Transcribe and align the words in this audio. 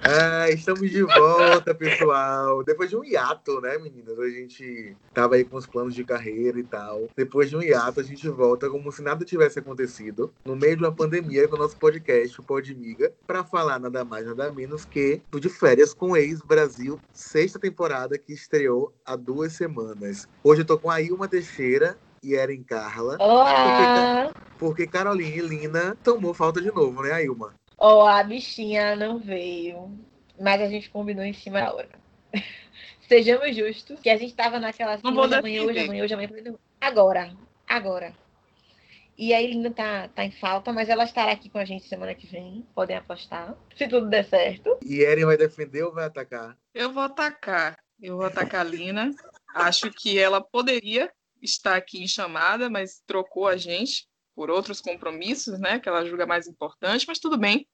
Ah, 0.00 0.48
estamos 0.48 0.90
de 0.90 1.02
volta, 1.02 1.74
pessoal. 1.74 2.62
Depois 2.64 2.88
de 2.88 2.96
um 2.96 3.04
hiato, 3.04 3.60
né, 3.60 3.76
meninas? 3.78 4.18
A 4.18 4.30
gente 4.30 4.96
tava 5.12 5.34
aí 5.34 5.44
com 5.44 5.56
os 5.56 5.66
planos 5.66 5.94
de 5.94 6.04
carreira 6.04 6.58
e 6.58 6.62
tal. 6.62 7.08
Depois 7.16 7.50
de 7.50 7.56
um 7.56 7.62
hiato, 7.62 8.00
a 8.00 8.02
gente 8.02 8.26
volta 8.28 8.70
como 8.70 8.90
se 8.92 9.02
nada 9.02 9.24
tivesse 9.24 9.58
acontecido. 9.58 10.32
No 10.46 10.56
meio 10.56 10.76
de 10.76 10.84
uma 10.84 10.94
pandemia, 10.94 11.48
com 11.48 11.56
o 11.56 11.58
nosso 11.58 11.76
podcast, 11.76 12.40
o 12.40 12.44
Podmiga, 12.44 13.12
para 13.26 13.44
falar 13.44 13.78
nada 13.78 14.04
mais, 14.04 14.24
nada 14.24 14.50
menos 14.52 14.84
que 14.84 15.20
do 15.30 15.40
De 15.40 15.48
Férias 15.48 15.92
com 15.92 16.16
Ex 16.16 16.40
Brasil, 16.40 16.98
sexta 17.12 17.58
temporada 17.58 18.16
que 18.16 18.32
estreou 18.32 18.94
há 19.04 19.16
duas 19.16 19.52
semanas. 19.52 20.26
Hoje 20.42 20.62
eu 20.62 20.66
tô 20.66 20.78
com 20.78 20.90
a 20.90 21.02
Ilma 21.02 21.28
Teixeira 21.28 21.98
e 22.22 22.34
Eren 22.34 22.62
Carla. 22.62 23.16
Olá! 23.18 24.30
Porque, 24.58 24.84
porque 24.84 24.86
Caroline 24.86 25.38
e 25.38 25.40
Lina 25.40 25.96
tomou 26.02 26.32
falta 26.32 26.60
de 26.62 26.70
novo, 26.72 27.02
né, 27.02 27.12
a 27.12 27.22
Ilma? 27.22 27.54
Ó, 27.78 28.06
a 28.06 28.22
bichinha 28.24 28.96
não 28.96 29.18
veio, 29.18 29.96
mas 30.38 30.60
a 30.60 30.68
gente 30.68 30.90
combinou 30.90 31.24
em 31.24 31.32
cima 31.32 31.60
da 31.60 31.72
hora. 31.72 31.88
Sejamos 33.08 33.56
justos, 33.56 34.00
que 34.00 34.10
a 34.10 34.16
gente 34.16 34.34
tava 34.34 34.58
naquela 34.58 34.94
assim, 34.94 35.06
hoje, 35.06 35.34
amanhã, 35.34 35.62
hoje, 35.62 35.78
amanhã, 35.78 36.04
hoje, 36.04 36.14
amanhã. 36.14 36.54
Agora, 36.80 37.32
agora. 37.66 38.12
E 39.16 39.32
aí 39.32 39.46
Linda 39.48 39.70
tá, 39.70 40.08
tá 40.08 40.24
em 40.24 40.30
falta, 40.30 40.72
mas 40.72 40.88
ela 40.88 41.04
estará 41.04 41.32
aqui 41.32 41.48
com 41.48 41.58
a 41.58 41.64
gente 41.64 41.88
semana 41.88 42.14
que 42.14 42.26
vem, 42.26 42.66
podem 42.74 42.96
apostar, 42.96 43.56
se 43.76 43.88
tudo 43.88 44.08
der 44.08 44.24
certo. 44.24 44.78
E 44.84 45.02
Eren 45.02 45.24
vai 45.24 45.36
defender 45.36 45.82
ou 45.82 45.92
vai 45.92 46.04
atacar? 46.04 46.56
Eu 46.74 46.92
vou 46.92 47.02
atacar. 47.02 47.76
Eu 48.00 48.16
vou 48.16 48.26
atacar 48.26 48.60
a 48.60 48.68
Lina. 48.68 49.10
Acho 49.52 49.90
que 49.90 50.18
ela 50.18 50.40
poderia 50.40 51.10
estar 51.42 51.74
aqui 51.76 52.02
em 52.02 52.06
chamada, 52.06 52.70
mas 52.70 53.02
trocou 53.06 53.48
a 53.48 53.56
gente 53.56 54.06
por 54.38 54.50
outros 54.50 54.80
compromissos, 54.80 55.58
né? 55.58 55.80
Que 55.80 55.88
ela 55.88 56.06
julga 56.06 56.24
mais 56.24 56.46
importante, 56.46 57.04
mas 57.08 57.18
tudo 57.18 57.36
bem. 57.36 57.66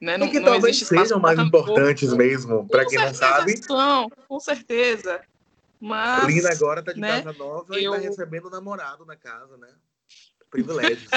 Né? 0.00 0.16
E 0.18 0.28
que 0.28 0.40
talvez 0.40 0.64
existe 0.64 0.82
espaço 0.82 1.02
sejam 1.04 1.20
mais 1.20 1.38
importantes 1.38 2.12
mesmo, 2.12 2.66
para 2.66 2.84
quem 2.84 2.98
não 2.98 3.14
sabe. 3.14 3.56
São, 3.62 4.10
com 4.26 4.40
certeza. 4.40 5.20
Mas 5.80 6.26
Lina 6.26 6.50
agora 6.50 6.82
tá 6.82 6.92
de 6.92 6.98
né, 6.98 7.22
casa 7.22 7.38
nova 7.38 7.78
e 7.78 7.84
eu- 7.84 7.92
tá 7.92 7.98
recebendo 7.98 8.50
namorado 8.50 9.06
na 9.06 9.14
casa, 9.14 9.56
né? 9.58 9.68
Privilégios. 10.50 11.08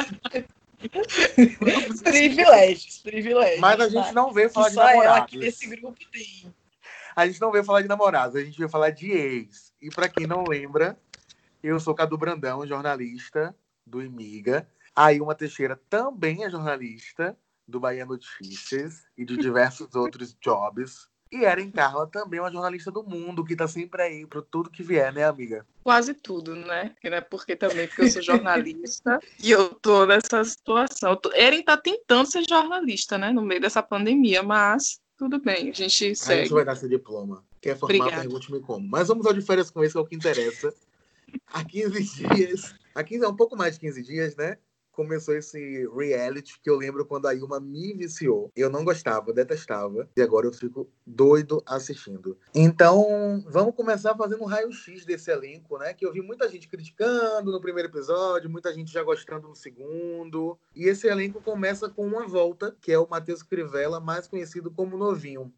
Privilégios, 2.03 2.99
privilégios. 2.99 3.59
Mas 3.59 3.79
a 3.79 3.89
gente 3.89 4.13
não 4.13 4.31
veio 4.31 4.51
falar 4.51 4.69
de 4.69 4.75
Só 4.75 4.81
ela 4.81 4.91
namorados. 4.91 5.23
aqui 5.23 5.37
nesse 5.37 5.67
grupo 5.67 5.97
tem. 6.11 6.53
A 7.15 7.25
gente 7.25 7.41
não 7.41 7.51
veio 7.51 7.63
falar 7.63 7.81
de 7.81 7.87
namorados, 7.87 8.35
a 8.35 8.43
gente 8.43 8.57
veio 8.57 8.69
falar 8.69 8.91
de 8.91 9.11
ex. 9.11 9.73
E 9.81 9.89
para 9.89 10.07
quem 10.07 10.27
não 10.27 10.43
lembra, 10.43 10.95
eu 11.63 11.79
sou 11.79 11.95
Cadu 11.95 12.19
Brandão, 12.19 12.67
jornalista 12.67 13.55
do 13.85 14.01
Imiga. 14.01 14.67
A 15.01 15.11
Ilma 15.11 15.33
Teixeira 15.33 15.81
também 15.89 16.43
é 16.43 16.49
jornalista 16.51 17.35
do 17.67 17.79
Bahia 17.79 18.05
Notícias 18.05 19.07
e 19.17 19.25
de 19.25 19.35
diversos 19.35 19.95
outros 19.95 20.37
jobs. 20.39 21.09
E 21.31 21.43
Eren 21.43 21.71
Carla 21.71 22.05
também 22.05 22.37
é 22.37 22.43
uma 22.43 22.51
jornalista 22.51 22.91
do 22.91 23.01
mundo, 23.01 23.43
que 23.43 23.55
tá 23.55 23.67
sempre 23.67 24.03
aí 24.03 24.27
para 24.27 24.43
tudo 24.43 24.69
que 24.69 24.83
vier, 24.83 25.11
né, 25.11 25.23
amiga? 25.23 25.65
quase 25.83 26.13
tudo, 26.13 26.55
né? 26.55 26.93
É 27.01 27.19
porque 27.19 27.55
também 27.55 27.87
porque 27.87 28.03
eu 28.03 28.11
sou 28.11 28.21
jornalista 28.21 29.19
e 29.41 29.49
eu 29.49 29.73
tô 29.73 30.05
nessa 30.05 30.43
situação. 30.43 31.19
Eren 31.33 31.63
tá 31.63 31.77
tentando 31.77 32.29
ser 32.29 32.47
jornalista, 32.47 33.17
né? 33.17 33.31
No 33.31 33.41
meio 33.41 33.59
dessa 33.59 33.81
pandemia, 33.81 34.43
mas 34.43 35.01
tudo 35.17 35.39
bem, 35.39 35.71
a 35.71 35.73
gente 35.73 36.11
A 36.11 36.15
segue. 36.15 36.41
gente 36.43 36.53
vai 36.53 36.65
dar 36.65 36.75
seu 36.75 36.87
diploma. 36.87 37.43
Quer 37.59 37.75
formar, 37.75 38.11
pergunte-me 38.11 38.59
como. 38.59 38.87
Mas 38.87 39.07
vamos 39.07 39.25
ao 39.25 39.33
de 39.33 39.41
férias 39.41 39.71
com 39.71 39.83
esse, 39.83 39.93
que 39.93 39.97
é 39.97 40.01
o 40.01 40.05
que 40.05 40.15
interessa. 40.15 40.71
Há 41.47 41.63
15 41.63 42.03
dias, 42.03 42.75
há 42.93 43.03
15, 43.03 43.25
um 43.25 43.35
pouco 43.35 43.57
mais 43.57 43.73
de 43.73 43.79
15 43.79 44.03
dias, 44.03 44.35
né? 44.35 44.59
Começou 44.91 45.35
esse 45.35 45.87
reality 45.95 46.59
que 46.61 46.69
eu 46.69 46.77
lembro 46.77 47.05
quando 47.05 47.27
a 47.27 47.33
Ilma 47.33 47.59
me 47.59 47.93
viciou. 47.93 48.51
Eu 48.55 48.69
não 48.69 48.83
gostava, 48.83 49.33
detestava. 49.33 50.09
E 50.15 50.21
agora 50.21 50.47
eu 50.47 50.53
fico 50.53 50.89
doido 51.05 51.61
assistindo. 51.65 52.37
Então, 52.53 53.43
vamos 53.47 53.75
começar 53.75 54.15
fazendo 54.15 54.43
um 54.43 54.47
raio-x 54.47 55.05
desse 55.05 55.31
elenco, 55.31 55.77
né? 55.77 55.93
Que 55.93 56.05
eu 56.05 56.11
vi 56.11 56.21
muita 56.21 56.49
gente 56.49 56.67
criticando 56.67 57.51
no 57.51 57.61
primeiro 57.61 57.89
episódio, 57.89 58.49
muita 58.49 58.73
gente 58.73 58.91
já 58.91 59.03
gostando 59.03 59.47
no 59.47 59.55
segundo. 59.55 60.57
E 60.75 60.85
esse 60.85 61.07
elenco 61.07 61.41
começa 61.41 61.89
com 61.89 62.05
uma 62.05 62.27
volta, 62.27 62.75
que 62.81 62.91
é 62.91 62.99
o 62.99 63.07
Matheus 63.09 63.43
Crivella, 63.43 63.99
mais 63.99 64.27
conhecido 64.27 64.71
como 64.71 64.97
Novinho. 64.97 65.53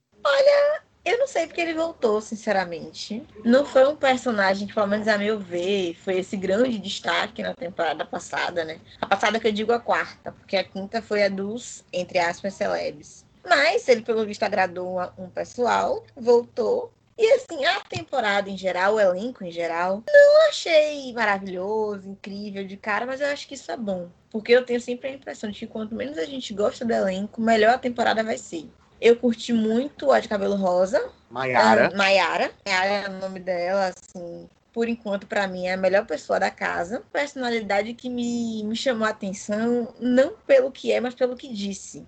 Eu 1.05 1.17
não 1.19 1.27
sei 1.27 1.47
porque 1.47 1.59
ele 1.59 1.73
voltou, 1.73 2.21
sinceramente. 2.21 3.25
Não 3.43 3.65
foi 3.65 3.85
um 3.85 3.95
personagem 3.95 4.67
que, 4.67 4.73
pelo 4.73 4.87
menos 4.87 5.07
a 5.07 5.17
meu 5.17 5.37
ver, 5.37 5.95
foi 5.95 6.19
esse 6.19 6.37
grande 6.37 6.79
destaque 6.79 7.43
na 7.43 7.53
temporada 7.53 8.05
passada, 8.05 8.63
né? 8.63 8.79
A 9.01 9.07
passada 9.07 9.37
que 9.37 9.47
eu 9.47 9.51
digo 9.51 9.73
a 9.73 9.79
quarta, 9.79 10.31
porque 10.31 10.55
a 10.55 10.63
quinta 10.63 11.01
foi 11.01 11.23
a 11.23 11.29
dos, 11.29 11.83
entre 11.91 12.19
aspas, 12.19 12.53
celebs. 12.53 13.25
Mas 13.45 13.87
ele, 13.89 14.01
pelo 14.01 14.25
visto, 14.25 14.43
agradou 14.43 14.97
um 15.17 15.29
pessoal, 15.29 16.05
voltou. 16.15 16.93
E 17.17 17.33
assim, 17.33 17.65
a 17.65 17.81
temporada 17.81 18.49
em 18.49 18.57
geral, 18.57 18.95
o 18.95 18.99
elenco 18.99 19.43
em 19.43 19.51
geral, 19.51 20.03
não 20.07 20.49
achei 20.49 21.13
maravilhoso, 21.13 22.09
incrível 22.09 22.65
de 22.65 22.77
cara, 22.77 23.05
mas 23.05 23.21
eu 23.21 23.27
acho 23.27 23.47
que 23.47 23.53
isso 23.53 23.71
é 23.71 23.77
bom. 23.77 24.09
Porque 24.31 24.51
eu 24.51 24.65
tenho 24.65 24.81
sempre 24.81 25.09
a 25.09 25.13
impressão 25.13 25.51
de 25.51 25.59
que 25.59 25.67
quanto 25.67 25.93
menos 25.93 26.17
a 26.17 26.25
gente 26.25 26.53
gosta 26.53 26.83
do 26.83 26.93
elenco, 26.93 27.39
melhor 27.39 27.75
a 27.75 27.77
temporada 27.77 28.23
vai 28.23 28.37
ser. 28.37 28.67
Eu 29.03 29.17
curti 29.17 29.51
muito 29.51 30.13
a 30.13 30.21
de 30.21 30.29
cabelo 30.29 30.55
rosa, 30.55 31.11
Maiara. 31.29 31.87
a 31.87 31.97
Maiara. 31.97 32.51
Maiara 32.65 32.93
é 32.93 33.09
o 33.09 33.19
nome 33.19 33.37
dela, 33.41 33.91
assim. 33.93 34.47
Por 34.71 34.87
enquanto, 34.87 35.27
pra 35.27 35.45
mim, 35.45 35.65
é 35.67 35.73
a 35.73 35.77
melhor 35.77 36.05
pessoa 36.05 36.39
da 36.39 36.49
casa. 36.49 37.03
Personalidade 37.11 37.93
que 37.95 38.09
me, 38.09 38.63
me 38.63 38.77
chamou 38.77 39.05
a 39.05 39.09
atenção, 39.09 39.93
não 39.99 40.35
pelo 40.47 40.71
que 40.71 40.89
é, 40.89 41.01
mas 41.01 41.13
pelo 41.13 41.35
que 41.35 41.53
disse. 41.53 42.07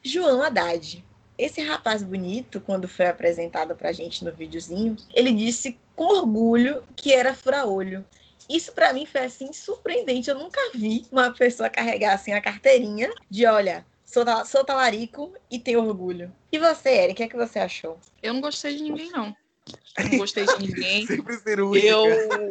João 0.00 0.40
Haddad. 0.40 1.04
Esse 1.36 1.60
rapaz 1.60 2.04
bonito, 2.04 2.60
quando 2.60 2.86
foi 2.86 3.08
apresentado 3.08 3.74
pra 3.74 3.90
gente 3.90 4.24
no 4.24 4.32
videozinho, 4.32 4.94
ele 5.12 5.32
disse 5.32 5.76
com 5.96 6.04
orgulho 6.04 6.84
que 6.94 7.12
era 7.12 7.34
fura-olho. 7.34 8.04
Isso 8.48 8.70
pra 8.70 8.92
mim 8.92 9.06
foi 9.06 9.22
assim 9.22 9.52
surpreendente. 9.52 10.30
Eu 10.30 10.38
nunca 10.38 10.60
vi 10.72 11.04
uma 11.10 11.32
pessoa 11.32 11.68
carregar 11.68 12.14
assim 12.14 12.32
a 12.32 12.40
carteirinha 12.40 13.10
de 13.28 13.44
olha, 13.44 13.84
sou, 14.12 14.24
ta- 14.24 14.44
sou 14.44 14.64
talarico 14.64 15.32
e 15.50 15.58
tenho 15.58 15.82
orgulho. 15.84 16.32
E 16.50 16.58
você, 16.58 16.88
Eren, 16.90 17.12
o 17.12 17.14
que 17.14 17.22
é 17.24 17.28
que 17.28 17.36
você 17.36 17.58
achou? 17.58 17.98
Eu 18.22 18.32
não 18.34 18.40
gostei 18.40 18.74
de 18.76 18.82
ninguém, 18.82 19.10
não. 19.10 19.36
Não 19.98 20.16
gostei 20.18 20.46
de 20.46 20.58
ninguém. 20.66 21.06
Sempre 21.06 21.36
cirúrgica. 21.36 21.86
Eu, 21.86 22.48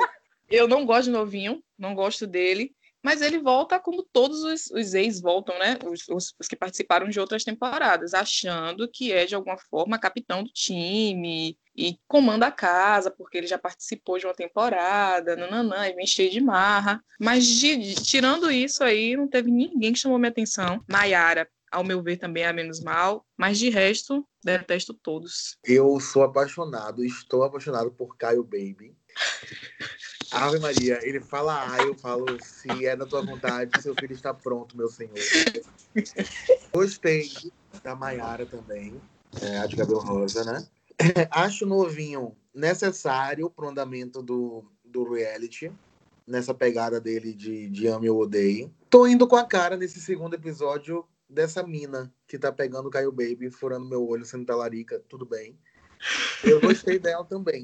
eu 0.49 0.67
não 0.67 0.85
gosto 0.85 1.05
de 1.05 1.11
novinho, 1.11 1.63
não 1.79 1.95
gosto 1.95 2.27
dele. 2.27 2.75
Mas 3.07 3.21
ele 3.21 3.39
volta 3.39 3.79
como 3.79 4.03
todos 4.03 4.43
os, 4.43 4.65
os 4.69 4.93
ex 4.93 5.21
voltam, 5.21 5.57
né? 5.57 5.77
Os, 5.85 6.01
os- 6.09 6.35
os 6.37 6.45
que 6.45 6.57
participaram 6.57 7.07
de 7.07 7.17
outras 7.21 7.45
temporadas, 7.45 8.13
achando 8.13 8.85
que 8.91 9.13
é, 9.13 9.25
de 9.25 9.33
alguma 9.33 9.57
forma, 9.57 9.97
capitão 9.97 10.43
do 10.43 10.49
time 10.51 11.57
e 11.73 11.97
comanda 12.05 12.47
a 12.47 12.51
casa, 12.51 13.09
porque 13.09 13.37
ele 13.37 13.47
já 13.47 13.57
participou 13.57 14.19
de 14.19 14.25
uma 14.25 14.33
temporada, 14.33 15.37
nananã, 15.37 15.87
e 15.87 15.93
vem 15.93 16.05
cheio 16.05 16.29
de 16.29 16.41
marra. 16.41 17.01
Mas 17.17 17.45
de- 17.45 17.77
de- 17.77 17.95
tirando 18.03 18.51
isso 18.51 18.83
aí, 18.83 19.15
não 19.15 19.25
teve 19.29 19.49
ninguém 19.49 19.93
que 19.93 19.99
chamou 19.99 20.19
minha 20.19 20.29
atenção. 20.29 20.83
Maiara, 20.85 21.47
ao 21.71 21.85
meu 21.85 22.03
ver, 22.03 22.17
também 22.17 22.43
é 22.43 22.47
a 22.47 22.53
menos 22.53 22.81
mal. 22.81 23.25
Mas 23.37 23.57
de 23.57 23.69
resto, 23.69 24.27
detesto 24.43 24.93
todos. 24.93 25.57
Eu 25.63 25.97
sou 26.01 26.23
apaixonado, 26.23 27.05
estou 27.05 27.43
apaixonado 27.43 27.89
por 27.89 28.17
Caio 28.17 28.43
Baby. 28.43 28.97
Ave 30.31 30.59
Maria, 30.59 30.99
ele 31.03 31.21
fala 31.21 31.71
A, 31.71 31.81
eu 31.81 31.95
falo 31.95 32.25
se 32.39 32.85
é 32.85 32.95
da 32.95 33.05
tua 33.05 33.21
vontade, 33.21 33.81
seu 33.81 33.95
filho 33.95 34.13
está 34.13 34.33
pronto, 34.33 34.75
meu 34.75 34.89
senhor. 34.89 35.15
Gostei 36.73 37.29
da 37.83 37.95
Maiara 37.95 38.45
também, 38.45 38.99
é, 39.41 39.57
a 39.59 39.65
de 39.65 39.75
cabelo 39.75 39.99
rosa, 39.99 40.43
né? 40.43 40.65
Acho 41.31 41.65
novinho 41.65 42.35
necessário 42.53 43.49
pro 43.49 43.69
andamento 43.69 44.21
do, 44.21 44.65
do 44.83 45.13
reality, 45.13 45.71
nessa 46.25 46.53
pegada 46.53 46.99
dele 46.99 47.33
de, 47.33 47.69
de 47.69 47.87
ame 47.87 48.09
ou 48.09 48.21
odeie. 48.21 48.71
Tô 48.89 49.05
indo 49.05 49.27
com 49.27 49.35
a 49.35 49.45
cara 49.45 49.77
nesse 49.77 50.01
segundo 50.01 50.33
episódio 50.33 51.05
dessa 51.29 51.61
mina 51.61 52.11
que 52.27 52.39
tá 52.39 52.51
pegando 52.51 52.87
o 52.87 52.91
Caio 52.91 53.11
Baby, 53.11 53.51
furando 53.51 53.87
meu 53.87 54.07
olho, 54.07 54.25
sendo 54.25 54.45
talarica, 54.45 55.01
tudo 55.07 55.25
bem. 55.25 55.57
Eu 56.43 56.59
gostei 56.59 56.97
dela 56.99 57.23
também. 57.23 57.63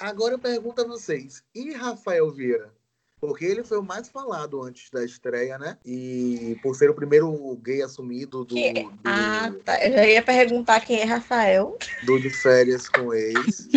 Agora 0.00 0.34
eu 0.34 0.38
pergunto 0.38 0.80
a 0.82 0.86
vocês, 0.86 1.42
e 1.54 1.72
Rafael 1.72 2.30
Vieira? 2.30 2.72
Porque 3.20 3.44
ele 3.44 3.64
foi 3.64 3.78
o 3.78 3.82
mais 3.82 4.08
falado 4.08 4.62
antes 4.62 4.90
da 4.90 5.02
estreia, 5.04 5.56
né? 5.56 5.78
E 5.84 6.58
por 6.62 6.74
ser 6.76 6.90
o 6.90 6.94
primeiro 6.94 7.56
gay 7.62 7.80
assumido 7.80 8.44
do, 8.44 8.54
Que- 8.54 8.72
do, 8.72 8.92
Ah, 9.04 9.50
tá. 9.64 9.82
Eu 9.82 9.92
já 9.92 10.06
ia 10.06 10.22
perguntar 10.22 10.80
quem 10.80 11.00
é 11.00 11.04
Rafael. 11.04 11.78
do 12.04 12.18
de 12.18 12.28
férias 12.28 12.86
com 12.88 13.14
ex. 13.14 13.68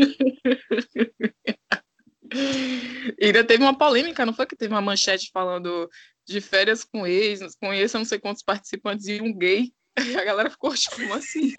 E 3.18 3.25
ainda 3.25 3.44
teve 3.44 3.63
uma 3.63 3.77
polêmica, 3.77 4.25
não 4.25 4.33
foi 4.33 4.45
que 4.45 4.56
teve 4.56 4.74
uma 4.74 4.81
manchete 4.81 5.31
falando 5.31 5.89
de 6.25 6.41
férias 6.41 6.83
com 6.83 7.07
ex, 7.07 7.39
conheça 7.56 7.97
não 7.97 8.06
sei 8.06 8.19
quantos 8.19 8.44
participantes 8.44 9.07
e 9.07 9.21
um 9.21 9.33
gay. 9.33 9.71
E 9.97 10.15
a 10.18 10.25
galera 10.25 10.50
ficou 10.50 10.74
tipo, 10.75 10.97
como 10.97 11.13
assim? 11.13 11.56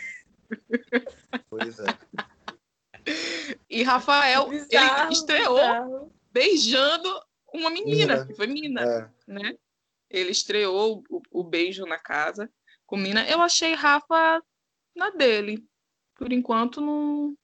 Pois 1.49 1.79
é. 1.79 1.87
E 3.70 3.82
Rafael, 3.82 4.49
Bizarro, 4.49 5.05
ele 5.05 5.12
estreou 5.12 5.55
bizarro. 5.56 6.12
beijando 6.32 7.22
uma 7.52 7.70
menina, 7.70 8.14
Mina. 8.14 8.26
que 8.26 8.34
foi 8.34 8.46
menina, 8.46 8.81
É. 8.82 9.10
né? 9.32 9.55
Ele 10.10 10.31
estreou 10.31 11.02
o, 11.10 11.22
o 11.31 11.44
beijo 11.44 11.84
na 11.84 11.99
casa. 11.99 12.50
com 12.87 12.96
Mina. 12.96 13.28
Eu 13.28 13.40
achei 13.43 13.75
Rafa 13.75 14.43
na 14.96 15.10
dele. 15.10 15.62
Por 16.16 16.32
enquanto, 16.32 16.81
não, 16.81 17.37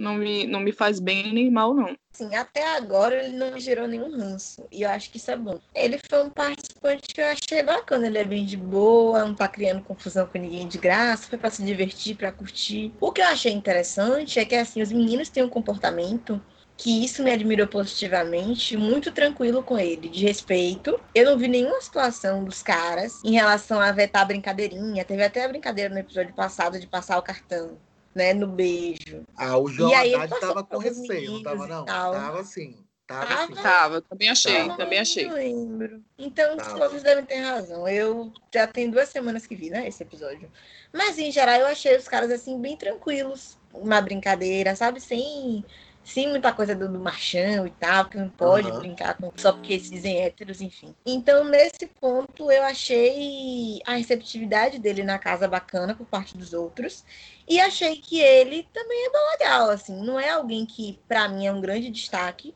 não, 0.00 0.14
me, 0.14 0.46
não 0.46 0.60
me 0.60 0.72
faz 0.72 0.98
bem 0.98 1.32
nem 1.32 1.50
mal, 1.50 1.74
não. 1.74 1.94
Sim, 2.12 2.34
até 2.34 2.76
agora 2.76 3.22
ele 3.22 3.36
não 3.36 3.52
me 3.52 3.60
gerou 3.60 3.86
nenhum 3.86 4.10
ranço. 4.16 4.66
E 4.72 4.82
eu 4.82 4.90
acho 4.90 5.10
que 5.10 5.18
isso 5.18 5.30
é 5.30 5.36
bom. 5.36 5.58
Ele 5.74 6.00
foi 6.08 6.24
um 6.24 6.30
participante 6.30 7.14
que 7.14 7.20
eu 7.20 7.26
achei 7.26 7.62
bacana. 7.62 8.06
Ele 8.06 8.18
é 8.18 8.24
bem 8.24 8.44
de 8.44 8.56
boa, 8.56 9.24
não 9.24 9.34
tá 9.34 9.46
criando 9.46 9.82
confusão 9.82 10.26
com 10.26 10.38
ninguém 10.38 10.66
de 10.66 10.78
graça, 10.78 11.28
foi 11.28 11.38
pra 11.38 11.50
se 11.50 11.62
divertir, 11.62 12.16
pra 12.16 12.32
curtir. 12.32 12.92
O 12.98 13.12
que 13.12 13.20
eu 13.20 13.26
achei 13.26 13.52
interessante 13.52 14.38
é 14.38 14.44
que, 14.44 14.54
assim, 14.54 14.80
os 14.80 14.90
meninos 14.90 15.28
têm 15.28 15.44
um 15.44 15.48
comportamento 15.48 16.42
que 16.76 17.04
isso 17.04 17.22
me 17.22 17.30
admirou 17.30 17.66
positivamente, 17.68 18.74
muito 18.74 19.12
tranquilo 19.12 19.62
com 19.62 19.78
ele, 19.78 20.08
de 20.08 20.24
respeito. 20.24 20.98
Eu 21.14 21.26
não 21.26 21.36
vi 21.36 21.46
nenhuma 21.46 21.78
situação 21.82 22.42
dos 22.42 22.62
caras 22.62 23.22
em 23.22 23.32
relação 23.32 23.78
a 23.78 23.92
vetar 23.92 24.22
a 24.22 24.24
brincadeirinha. 24.24 25.04
Teve 25.04 25.22
até 25.22 25.44
a 25.44 25.48
brincadeira 25.48 25.92
no 25.92 26.00
episódio 26.00 26.34
passado 26.34 26.80
de 26.80 26.86
passar 26.86 27.18
o 27.18 27.22
cartão, 27.22 27.76
né, 28.14 28.32
no 28.34 28.46
beijo. 28.46 29.24
Ah, 29.36 29.56
o 29.56 29.68
João 29.68 29.90
E 29.90 29.94
aí 29.94 30.14
Haddad 30.14 30.40
tava 30.40 30.66
receio, 30.78 31.32
não 31.32 31.42
tava 31.42 31.66
não? 31.66 31.84
tal. 31.84 32.12
Tava 32.12 32.44
sim. 32.44 32.76
Tava, 33.06 33.26
Tava? 33.26 33.46
sim. 33.46 33.54
Tava, 33.62 34.02
também 34.02 34.28
achei, 34.28 34.68
Tá. 34.68 34.76
também 34.76 34.98
achei. 35.00 35.26
Não 35.26 35.34
lembro. 35.34 36.00
Então, 36.16 36.56
os 36.56 36.62
Tá. 36.62 36.76
povos 36.76 37.02
devem 37.02 37.24
ter 37.24 37.40
razão. 37.40 37.88
Eu 37.88 38.32
já 38.54 38.68
tenho 38.68 38.92
duas 38.92 39.08
semanas 39.08 39.46
que 39.48 39.56
vi, 39.56 39.68
né, 39.68 39.88
esse 39.88 40.02
episódio. 40.02 40.48
Mas, 40.92 41.18
em 41.18 41.32
geral, 41.32 41.56
eu 41.60 41.66
achei 41.66 41.96
os 41.96 42.06
caras, 42.06 42.30
assim, 42.30 42.60
bem 42.60 42.76
tranquilos. 42.76 43.58
Uma 43.72 44.00
brincadeira, 44.00 44.76
sabe? 44.76 45.00
Sem, 45.00 45.64
sem 46.02 46.28
muita 46.28 46.52
coisa 46.52 46.74
do, 46.74 46.88
do 46.88 46.98
machão 46.98 47.66
e 47.66 47.70
tal, 47.70 48.06
que 48.06 48.16
não 48.16 48.28
pode 48.28 48.68
Aham. 48.70 48.78
brincar 48.78 49.16
com, 49.16 49.30
só 49.36 49.52
porque 49.52 49.74
eles 49.74 49.90
dizem 49.90 50.20
héteros, 50.20 50.60
enfim. 50.60 50.94
Então, 51.06 51.44
nesse 51.44 51.86
ponto, 52.00 52.50
eu 52.50 52.62
achei 52.62 53.80
a 53.86 53.94
receptividade 53.94 54.78
dele 54.78 55.02
na 55.02 55.18
casa 55.18 55.46
bacana 55.46 55.94
por 55.94 56.06
parte 56.06 56.36
dos 56.36 56.52
outros. 56.52 57.04
E 57.48 57.60
achei 57.60 57.96
que 57.96 58.20
ele 58.20 58.66
também 58.72 59.06
é 59.06 59.10
bem 59.10 59.20
legal, 59.38 59.70
assim. 59.70 60.02
Não 60.04 60.18
é 60.18 60.30
alguém 60.30 60.66
que, 60.66 60.98
pra 61.06 61.28
mim, 61.28 61.46
é 61.46 61.52
um 61.52 61.60
grande 61.60 61.90
destaque 61.90 62.54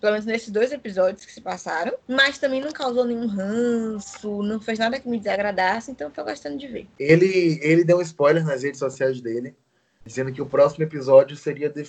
pelo 0.00 0.12
menos 0.12 0.24
nesses 0.26 0.50
dois 0.50 0.72
episódios 0.72 1.26
que 1.26 1.32
se 1.32 1.40
passaram, 1.42 1.92
mas 2.08 2.38
também 2.38 2.60
não 2.60 2.72
causou 2.72 3.04
nenhum 3.04 3.26
ranço, 3.26 4.42
não 4.42 4.58
fez 4.58 4.78
nada 4.78 4.98
que 4.98 5.08
me 5.08 5.18
desagradasse, 5.18 5.90
então 5.90 6.08
eu 6.08 6.12
tô 6.12 6.24
gostando 6.24 6.56
de 6.56 6.66
ver. 6.66 6.88
Ele, 6.98 7.58
ele 7.62 7.84
deu 7.84 7.98
um 7.98 8.02
spoiler 8.02 8.44
nas 8.44 8.62
redes 8.62 8.78
sociais 8.78 9.20
dele, 9.20 9.54
dizendo 10.04 10.32
que 10.32 10.40
o 10.40 10.46
próximo 10.46 10.84
episódio 10.84 11.36
seria 11.36 11.68
de- 11.68 11.84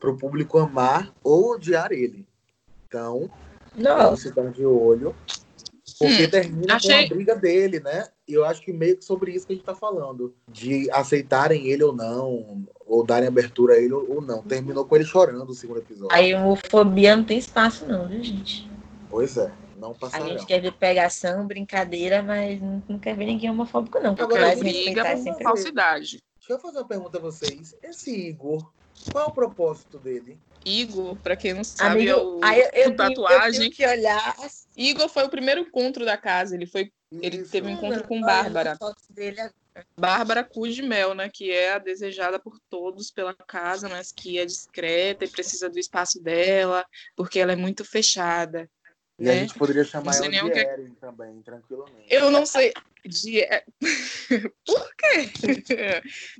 decisivo 0.00 0.06
pro 0.10 0.16
público 0.16 0.58
amar 0.58 1.12
ou 1.22 1.52
odiar 1.52 1.92
ele. 1.92 2.26
Então, 2.88 3.30
vamos 3.76 4.22
ficar 4.22 4.50
de 4.50 4.64
olho. 4.64 5.14
Porque 5.98 6.26
Hum, 6.26 6.30
termina 6.30 6.66
com 6.68 6.76
achei- 6.76 7.04
a 7.04 7.08
briga 7.08 7.36
dele, 7.36 7.78
né? 7.80 8.08
E 8.26 8.32
eu 8.32 8.44
acho 8.44 8.62
que 8.62 8.72
meio 8.72 8.96
que 8.96 9.04
sobre 9.04 9.32
isso 9.32 9.46
que 9.46 9.52
a 9.52 9.56
gente 9.56 9.64
tá 9.64 9.74
falando. 9.74 10.34
De 10.48 10.90
aceitarem 10.90 11.66
ele 11.66 11.84
ou 11.84 11.94
não, 11.94 12.64
ou 12.86 13.04
darem 13.04 13.28
abertura 13.28 13.74
a 13.74 13.76
ele 13.76 13.92
ou 13.92 14.22
não. 14.22 14.42
Terminou 14.42 14.84
com 14.86 14.96
ele 14.96 15.04
chorando 15.04 15.50
o 15.50 15.54
segundo 15.54 15.78
episódio. 15.80 16.16
a 16.16 16.38
homofobia 16.40 17.14
não 17.16 17.24
tem 17.24 17.36
espaço 17.38 17.86
não, 17.86 18.08
viu, 18.08 18.22
gente? 18.22 18.70
Pois 19.10 19.36
é, 19.36 19.52
não 19.78 19.90
A 19.90 19.94
passarão. 19.94 20.28
gente 20.28 20.46
quer 20.46 20.60
ver 20.60 20.72
pegação, 20.72 21.46
brincadeira, 21.46 22.22
mas 22.22 22.58
não, 22.62 22.98
quer 22.98 23.14
ver 23.14 23.26
ninguém 23.26 23.50
homofóbico 23.50 23.98
não. 24.00 24.12
Agora, 24.12 24.46
Mas 24.46 24.60
briga 24.60 25.02
é 25.02 25.16
por 25.16 25.42
falsidade. 25.42 26.22
Deixa 26.38 26.52
eu 26.54 26.58
fazer 26.58 26.78
uma 26.78 26.88
pergunta 26.88 27.18
a 27.18 27.20
vocês. 27.20 27.76
Esse 27.82 28.28
Igor, 28.28 28.72
qual 29.10 29.24
é 29.24 29.28
o 29.28 29.32
propósito 29.32 29.98
dele? 29.98 30.38
Igor, 30.64 31.16
pra 31.16 31.36
quem 31.36 31.54
não 31.54 31.64
sabe, 31.64 32.06
é 32.06 32.12
Amigo, 32.12 32.38
o, 32.38 32.44
aí 32.44 32.60
eu, 32.60 32.70
eu, 32.74 32.88
o 32.90 32.92
eu 32.92 32.96
tatuagem. 32.96 33.60
tenho 33.60 33.72
que 33.72 33.86
olhar 33.86 34.36
Igor 34.76 35.08
foi 35.08 35.24
o 35.24 35.28
primeiro 35.30 35.60
encontro 35.62 36.04
da 36.04 36.16
casa. 36.16 36.54
Ele 36.54 36.66
foi 36.66 36.92
Ele 37.12 37.38
Isso. 37.38 37.50
teve 37.50 37.66
um 37.68 37.70
encontro 37.70 38.06
com 38.06 38.20
Bárbara. 38.20 38.72
as 38.72 38.78
fotos 38.78 39.04
dele 39.10 39.40
agora. 39.40 39.54
Bárbara 39.98 40.44
Cruz 40.44 40.74
de 40.74 40.82
Mel, 40.82 41.14
né? 41.14 41.30
Que 41.32 41.50
é 41.50 41.72
a 41.72 41.78
desejada 41.78 42.38
por 42.38 42.58
todos 42.68 43.10
pela 43.10 43.34
casa, 43.34 43.88
mas 43.88 44.12
que 44.12 44.38
é 44.38 44.44
discreta 44.44 45.24
e 45.24 45.28
precisa 45.28 45.68
do 45.70 45.78
espaço 45.78 46.20
dela, 46.22 46.84
porque 47.16 47.38
ela 47.38 47.52
é 47.52 47.56
muito 47.56 47.84
fechada. 47.84 48.68
E 49.18 49.28
a 49.28 49.32
né? 49.32 49.40
gente 49.40 49.54
poderia 49.54 49.84
chamar 49.84 50.14
ela 50.16 50.28
de 50.28 50.40
o 50.44 50.50
que- 50.52 50.58
Eren 50.58 50.94
também, 51.00 51.40
tranquilamente. 51.42 52.06
Eu 52.08 52.30
não 52.30 52.44
sei. 52.44 52.72
De... 53.04 53.40
é, 53.40 53.64
Por 54.66 54.94
quê? 54.96 55.30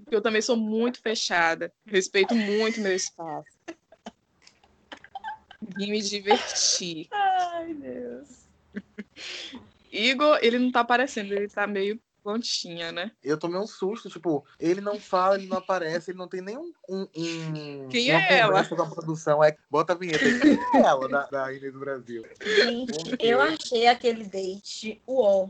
Porque 0.02 0.16
eu 0.16 0.20
também 0.22 0.42
sou 0.42 0.56
muito 0.56 1.00
fechada. 1.00 1.72
Respeito 1.86 2.34
muito 2.34 2.80
meu 2.80 2.94
espaço. 2.94 3.48
Vim 5.76 5.90
me 5.90 6.00
divertir. 6.00 7.08
Ai, 7.10 7.74
Deus. 7.74 8.28
Igor, 9.92 10.38
ele 10.40 10.58
não 10.58 10.70
tá 10.70 10.80
aparecendo, 10.80 11.32
ele 11.32 11.48
tá 11.48 11.66
meio 11.66 12.00
pontinha, 12.22 12.92
né? 12.92 13.10
Eu 13.22 13.38
tomei 13.38 13.58
um 13.58 13.66
susto, 13.66 14.08
tipo, 14.08 14.44
ele 14.58 14.80
não 14.80 14.98
fala, 14.98 15.36
ele 15.36 15.46
não 15.46 15.58
aparece, 15.58 16.10
ele 16.10 16.18
não 16.18 16.28
tem 16.28 16.40
nenhum. 16.40 16.72
Um, 16.88 17.06
um, 17.16 17.88
Quem 17.88 18.10
uma 18.10 18.20
é 18.22 18.38
ela? 18.38 18.48
conversa 18.48 18.76
com 18.76 18.82
a 18.82 18.90
produção. 18.90 19.44
É, 19.44 19.56
bota 19.70 19.92
a 19.92 19.96
vinheta. 19.96 20.24
Quem 20.40 20.80
é 20.80 20.84
ela 20.84 21.08
da, 21.08 21.26
da 21.26 21.52
Inês 21.52 21.72
do 21.72 21.80
Brasil? 21.80 22.24
Gente, 22.42 23.16
eu 23.18 23.40
achei 23.40 23.86
aquele 23.86 24.24
date 24.24 25.02
uó. 25.06 25.48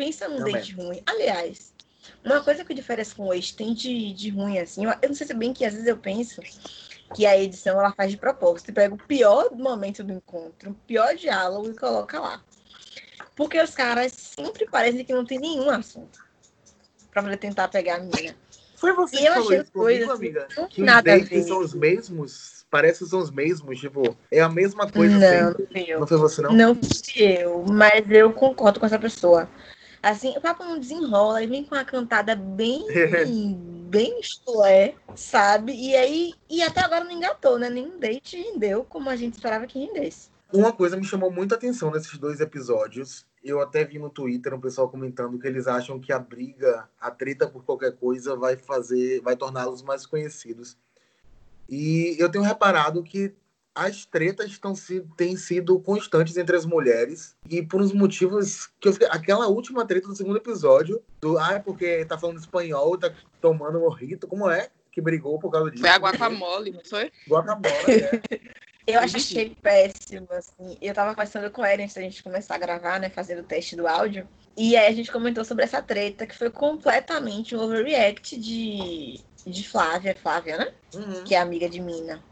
Pensa 0.00 0.26
num 0.26 0.38
Também. 0.38 0.54
date 0.54 0.72
ruim. 0.72 1.02
Aliás, 1.04 1.74
uma 2.24 2.42
coisa 2.42 2.64
que 2.64 2.72
diferença 2.72 3.14
com 3.14 3.26
o 3.26 3.34
ex 3.34 3.52
tem 3.52 3.74
de, 3.74 4.14
de 4.14 4.30
ruim 4.30 4.58
assim. 4.58 4.86
Eu, 4.86 5.08
não 5.08 5.14
sei 5.14 5.26
se 5.26 5.34
bem 5.34 5.52
que 5.52 5.62
às 5.62 5.74
vezes 5.74 5.86
eu 5.86 5.98
penso 5.98 6.40
que 7.14 7.26
a 7.26 7.38
edição 7.38 7.78
ela 7.78 7.92
faz 7.92 8.10
de 8.10 8.16
propósito. 8.16 8.72
Pega 8.72 8.94
o 8.94 8.96
pior 9.06 9.50
momento 9.54 10.02
do 10.02 10.14
encontro, 10.14 10.70
o 10.70 10.74
pior 10.86 11.14
diálogo 11.14 11.68
e 11.68 11.74
coloca 11.74 12.18
lá. 12.18 12.42
Porque 13.36 13.60
os 13.60 13.74
caras 13.74 14.14
sempre 14.14 14.64
parecem 14.64 15.04
que 15.04 15.12
não 15.12 15.26
tem 15.26 15.38
nenhum 15.38 15.68
assunto 15.68 16.18
pra 17.10 17.22
poder 17.22 17.36
tentar 17.36 17.68
pegar 17.68 17.96
a 17.96 18.00
menina. 18.00 18.34
Foi 18.76 18.94
você 18.94 19.16
E 19.16 19.18
que 19.18 19.26
eu 19.26 19.32
falou 19.34 19.48
achei 19.48 19.56
isso 19.58 19.66
as 19.66 19.70
comigo, 19.70 20.06
coisas, 20.06 20.10
amiga? 20.10 20.48
Que 20.70 20.80
os 20.80 20.86
nada 20.86 21.12
a 21.12 21.18
dates 21.18 21.46
são 21.46 21.58
os 21.58 21.74
mesmos? 21.74 22.64
Parece 22.70 23.04
que 23.04 23.10
são 23.10 23.20
os 23.20 23.30
mesmos, 23.30 23.78
tipo, 23.78 24.16
é 24.30 24.40
a 24.40 24.48
mesma 24.48 24.90
coisa 24.90 25.18
Não, 25.18 25.54
sempre. 25.54 25.90
não. 25.92 26.00
Não 26.00 26.06
foi 26.06 26.16
você, 26.16 26.40
não? 26.40 26.52
Não 26.54 26.74
fui 26.74 27.22
eu, 27.22 27.66
mas 27.68 28.10
eu 28.10 28.32
concordo 28.32 28.80
com 28.80 28.86
essa 28.86 28.98
pessoa. 28.98 29.46
Assim, 30.02 30.30
o 30.36 30.40
papo 30.40 30.64
não 30.64 30.78
desenrola, 30.78 31.42
ele 31.42 31.52
vem 31.52 31.64
com 31.64 31.74
uma 31.74 31.84
cantada 31.84 32.34
bem, 32.34 32.86
bem 33.90 34.20
chulé, 34.22 34.94
sabe? 35.14 35.74
E 35.74 35.94
aí, 35.94 36.34
e 36.48 36.62
até 36.62 36.80
agora 36.80 37.04
não 37.04 37.10
engatou, 37.10 37.58
né? 37.58 37.68
Nenhum 37.68 37.98
date 37.98 38.36
rendeu 38.36 38.84
como 38.84 39.10
a 39.10 39.16
gente 39.16 39.34
esperava 39.34 39.66
que 39.66 39.78
rendesse. 39.78 40.30
Uma 40.52 40.72
coisa 40.72 40.96
me 40.96 41.04
chamou 41.04 41.30
muito 41.30 41.52
a 41.52 41.56
atenção 41.56 41.90
nesses 41.90 42.18
dois 42.18 42.40
episódios. 42.40 43.26
Eu 43.44 43.60
até 43.60 43.84
vi 43.84 43.98
no 43.98 44.10
Twitter 44.10 44.52
um 44.52 44.60
pessoal 44.60 44.88
comentando 44.88 45.38
que 45.38 45.46
eles 45.46 45.66
acham 45.66 46.00
que 46.00 46.12
a 46.12 46.18
briga, 46.18 46.88
a 47.00 47.10
treta 47.10 47.46
por 47.46 47.64
qualquer 47.64 47.92
coisa, 47.96 48.34
vai 48.34 48.56
fazer, 48.56 49.20
vai 49.20 49.36
torná-los 49.36 49.82
mais 49.82 50.06
conhecidos. 50.06 50.76
E 51.68 52.16
eu 52.18 52.28
tenho 52.28 52.42
reparado 52.42 53.02
que 53.02 53.32
as 53.74 54.04
tretas 54.04 54.50
estão 54.50 54.74
se, 54.74 55.00
têm 55.16 55.36
sido 55.36 55.78
constantes 55.80 56.36
entre 56.36 56.56
as 56.56 56.66
mulheres 56.66 57.36
e 57.48 57.62
por 57.62 57.80
uns 57.80 57.92
motivos 57.92 58.68
que 58.80 58.88
eu 58.88 58.92
fiquei, 58.92 59.08
aquela 59.10 59.46
última 59.46 59.86
treta 59.86 60.08
do 60.08 60.16
segundo 60.16 60.36
episódio 60.36 61.02
do 61.20 61.38
ah 61.38 61.54
é 61.54 61.58
porque 61.58 62.04
tá 62.04 62.18
falando 62.18 62.38
espanhol, 62.38 62.98
tá 62.98 63.12
tomando 63.40 63.80
morrito, 63.80 64.26
como 64.26 64.50
é? 64.50 64.68
Que 64.90 65.00
brigou 65.00 65.38
por 65.38 65.50
causa 65.50 65.70
disso. 65.70 65.82
Foi 65.82 65.90
a 65.90 65.98
guacamole, 65.98 66.72
não 66.72 66.84
foi? 66.84 67.12
Guacamole, 67.28 67.72
é. 67.88 68.20
Eu 68.86 69.00
achei 69.00 69.54
péssimo, 69.62 70.26
assim. 70.32 70.76
Eu 70.80 70.92
tava 70.92 71.14
conversando 71.14 71.50
com 71.50 71.64
ele 71.64 71.82
antes 71.82 71.94
da 71.94 72.00
gente 72.00 72.22
começar 72.22 72.56
a 72.56 72.58
gravar, 72.58 72.98
né? 72.98 73.08
Fazendo 73.08 73.40
o 73.40 73.44
teste 73.44 73.76
do 73.76 73.86
áudio. 73.86 74.26
E 74.56 74.76
aí 74.76 74.86
a 74.86 74.92
gente 74.92 75.12
comentou 75.12 75.44
sobre 75.44 75.64
essa 75.64 75.80
treta, 75.80 76.26
que 76.26 76.36
foi 76.36 76.50
completamente 76.50 77.54
um 77.54 77.60
overreact 77.60 78.38
de, 78.38 79.20
de 79.46 79.68
Flávia, 79.68 80.16
Flávia, 80.20 80.56
né? 80.58 80.72
Uhum. 80.94 81.24
que 81.24 81.34
é 81.34 81.38
amiga 81.38 81.68
de 81.68 81.80
Mina. 81.80 82.22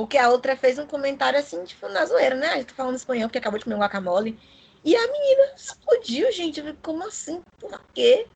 Porque 0.00 0.16
a 0.16 0.30
outra 0.30 0.56
fez 0.56 0.78
um 0.78 0.86
comentário 0.86 1.38
assim, 1.38 1.62
tipo, 1.64 1.86
na 1.88 2.06
zoeira, 2.06 2.34
né? 2.34 2.60
Eu 2.60 2.64
tô 2.64 2.74
falando 2.74 2.96
espanhol 2.96 3.28
porque 3.28 3.36
acabou 3.36 3.58
de 3.58 3.64
comer 3.64 3.76
um 3.76 3.80
guacamole. 3.80 4.38
E 4.82 4.96
a 4.96 5.12
menina 5.12 5.52
explodiu, 5.54 6.32
gente. 6.32 6.58
Eu 6.58 6.64
falei, 6.64 6.78
como 6.82 7.06
assim? 7.06 7.42
Por 7.58 7.78
quê? 7.92 8.26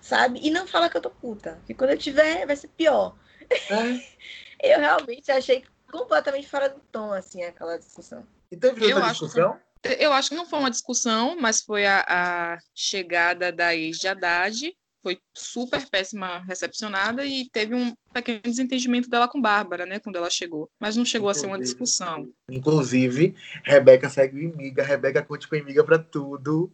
Sabe? 0.00 0.40
E 0.42 0.50
não 0.50 0.66
fala 0.66 0.88
que 0.88 0.96
eu 0.96 1.02
tô 1.02 1.10
puta. 1.10 1.60
Que 1.66 1.74
quando 1.74 1.90
eu 1.90 1.98
tiver, 1.98 2.46
vai 2.46 2.56
ser 2.56 2.68
pior. 2.68 3.14
É. 3.50 4.16
Eu 4.58 4.80
realmente 4.80 5.30
achei 5.30 5.62
completamente 5.92 6.48
fora 6.48 6.70
do 6.70 6.80
tom, 6.90 7.12
assim, 7.12 7.44
aquela 7.44 7.76
discussão. 7.78 8.26
E 8.50 8.56
teve 8.56 8.82
Eu 8.82 8.96
outra 8.96 9.10
acho 9.10 9.26
discussão? 9.26 9.60
Eu 9.98 10.12
acho 10.14 10.30
que 10.30 10.34
não 10.34 10.46
foi 10.46 10.58
uma 10.58 10.70
discussão, 10.70 11.36
mas 11.38 11.60
foi 11.60 11.84
a, 11.86 12.02
a 12.08 12.58
chegada 12.74 13.52
da 13.52 13.76
ex 13.76 13.98
de 13.98 14.08
Haddad. 14.08 14.74
Foi 15.06 15.20
super 15.32 15.88
péssima 15.88 16.38
recepcionada 16.48 17.24
e 17.24 17.48
teve 17.50 17.76
um 17.76 17.94
pequeno 18.12 18.40
desentendimento 18.42 19.08
dela 19.08 19.28
com 19.28 19.40
Bárbara, 19.40 19.86
né? 19.86 20.00
Quando 20.00 20.16
ela 20.16 20.28
chegou. 20.28 20.68
Mas 20.80 20.96
não 20.96 21.04
chegou 21.04 21.28
a 21.28 21.34
ser 21.34 21.46
uma 21.46 21.54
Inclusive. 21.54 21.78
discussão. 21.78 22.28
Inclusive, 22.50 23.36
Rebeca 23.62 24.10
segue 24.10 24.36
o 24.36 24.42
Imiga. 24.42 24.82
Rebeca 24.82 25.22
curte 25.22 25.46
com 25.46 25.54
Imiga 25.54 25.84
pra 25.84 25.96
tudo. 25.96 26.72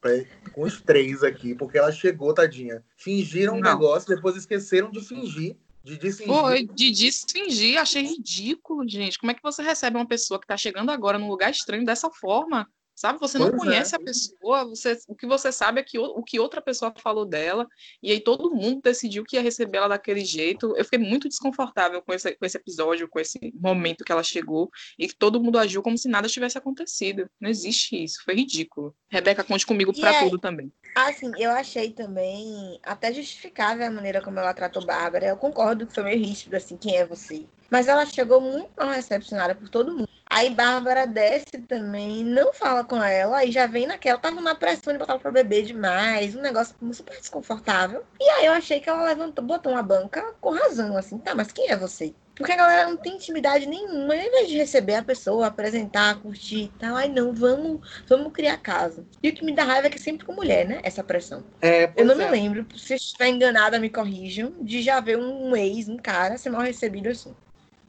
Pra- 0.00 0.12
com 0.52 0.62
os 0.62 0.80
três 0.80 1.24
aqui, 1.24 1.56
porque 1.56 1.76
ela 1.76 1.90
chegou, 1.90 2.32
tadinha. 2.32 2.84
Fingiram 2.96 3.56
um 3.56 3.60
negócio, 3.60 4.14
depois 4.14 4.36
esqueceram 4.36 4.88
de 4.88 5.00
fingir. 5.00 5.56
De 5.82 5.98
desfingir. 5.98 6.32
Foi, 6.32 6.64
de 6.64 6.92
desfingir, 6.92 7.80
achei 7.80 8.04
ridículo, 8.04 8.88
gente. 8.88 9.18
Como 9.18 9.32
é 9.32 9.34
que 9.34 9.42
você 9.42 9.60
recebe 9.60 9.96
uma 9.96 10.06
pessoa 10.06 10.40
que 10.40 10.46
tá 10.46 10.56
chegando 10.56 10.90
agora 10.90 11.18
num 11.18 11.28
lugar 11.28 11.50
estranho 11.50 11.84
dessa 11.84 12.08
forma? 12.10 12.68
Sabe? 13.02 13.18
Você 13.18 13.36
não 13.36 13.50
pois 13.50 13.62
é. 13.62 13.64
conhece 13.64 13.96
é. 13.96 13.98
a 13.98 14.00
pessoa, 14.00 14.64
você, 14.64 14.96
o 15.08 15.16
que 15.16 15.26
você 15.26 15.50
sabe 15.50 15.80
é 15.80 15.82
que 15.82 15.98
o, 15.98 16.04
o 16.04 16.22
que 16.22 16.38
outra 16.38 16.62
pessoa 16.62 16.94
falou 16.96 17.26
dela, 17.26 17.66
e 18.00 18.12
aí 18.12 18.20
todo 18.20 18.54
mundo 18.54 18.80
decidiu 18.80 19.24
que 19.24 19.34
ia 19.34 19.42
receber 19.42 19.78
ela 19.78 19.88
daquele 19.88 20.24
jeito. 20.24 20.72
Eu 20.76 20.84
fiquei 20.84 21.00
muito 21.00 21.28
desconfortável 21.28 22.00
com 22.00 22.12
esse, 22.12 22.32
com 22.36 22.46
esse 22.46 22.56
episódio, 22.56 23.08
com 23.08 23.18
esse 23.18 23.52
momento 23.60 24.04
que 24.04 24.12
ela 24.12 24.22
chegou, 24.22 24.70
e 24.96 25.08
que 25.08 25.16
todo 25.16 25.42
mundo 25.42 25.58
agiu 25.58 25.82
como 25.82 25.98
se 25.98 26.06
nada 26.08 26.28
tivesse 26.28 26.56
acontecido. 26.56 27.28
Não 27.40 27.50
existe 27.50 28.00
isso, 28.00 28.22
foi 28.24 28.36
ridículo. 28.36 28.94
Rebeca, 29.10 29.42
conte 29.42 29.66
comigo 29.66 29.92
para 29.92 30.20
tudo 30.20 30.38
também. 30.38 30.72
Assim, 30.94 31.32
eu 31.38 31.50
achei 31.50 31.90
também 31.90 32.78
até 32.82 33.12
justificável 33.12 33.86
a 33.86 33.90
maneira 33.90 34.20
como 34.20 34.38
ela 34.38 34.52
tratou 34.52 34.84
Bárbara. 34.84 35.26
Eu 35.26 35.36
concordo 35.36 35.86
que 35.86 35.94
foi 35.94 36.04
meio 36.04 36.18
ríspido, 36.18 36.54
assim, 36.56 36.76
quem 36.76 36.96
é 36.96 37.06
você? 37.06 37.46
Mas 37.70 37.88
ela 37.88 38.04
chegou 38.04 38.40
muito 38.40 38.70
mal 38.76 38.90
recepcionada 38.90 39.54
por 39.54 39.68
todo 39.70 39.92
mundo. 39.92 40.08
Aí 40.26 40.50
Bárbara 40.50 41.06
desce 41.06 41.58
também, 41.68 42.24
não 42.24 42.52
fala 42.54 42.84
com 42.84 43.02
ela, 43.02 43.44
e 43.44 43.52
já 43.52 43.66
vem 43.66 43.86
naquela, 43.86 44.18
tava 44.18 44.40
na 44.40 44.54
pressão 44.54 44.92
de 44.92 44.98
botar 44.98 45.18
pra 45.18 45.30
beber 45.30 45.62
demais, 45.62 46.34
um 46.34 46.40
negócio 46.40 46.74
super 46.92 47.18
desconfortável. 47.18 48.02
E 48.18 48.24
aí 48.30 48.46
eu 48.46 48.52
achei 48.52 48.80
que 48.80 48.88
ela 48.88 49.04
levantou, 49.04 49.44
botou 49.44 49.72
uma 49.72 49.82
banca 49.82 50.34
com 50.40 50.50
razão, 50.50 50.96
assim, 50.96 51.18
tá, 51.18 51.34
mas 51.34 51.52
quem 51.52 51.70
é 51.70 51.76
você? 51.76 52.14
Porque 52.34 52.52
a 52.52 52.56
galera 52.56 52.88
não 52.88 52.96
tem 52.96 53.16
intimidade 53.16 53.66
nenhuma, 53.66 54.14
ao 54.14 54.20
invés 54.20 54.48
de 54.48 54.56
receber 54.56 54.94
a 54.94 55.02
pessoa, 55.02 55.46
apresentar, 55.46 56.18
curtir 56.20 56.64
e 56.64 56.72
tal, 56.78 56.96
ai 56.96 57.08
não, 57.08 57.32
vamos, 57.32 57.80
vamos 58.08 58.32
criar 58.32 58.56
casa. 58.56 59.04
E 59.22 59.28
o 59.28 59.34
que 59.34 59.44
me 59.44 59.54
dá 59.54 59.64
raiva 59.64 59.86
é 59.86 59.90
que 59.90 59.98
sempre 59.98 60.24
com 60.24 60.32
mulher, 60.32 60.66
né? 60.66 60.80
Essa 60.82 61.04
pressão. 61.04 61.44
É, 61.60 61.92
eu 61.96 62.04
não 62.06 62.14
é. 62.14 62.24
me 62.24 62.30
lembro, 62.30 62.66
se 62.76 62.94
estiver 62.94 63.28
enganada, 63.28 63.78
me 63.78 63.90
corrijam, 63.90 64.54
de 64.60 64.82
já 64.82 64.98
ver 65.00 65.18
um 65.18 65.54
ex, 65.54 65.88
um 65.88 65.96
cara, 65.96 66.38
ser 66.38 66.50
mal 66.50 66.62
recebido 66.62 67.08
assim 67.08 67.34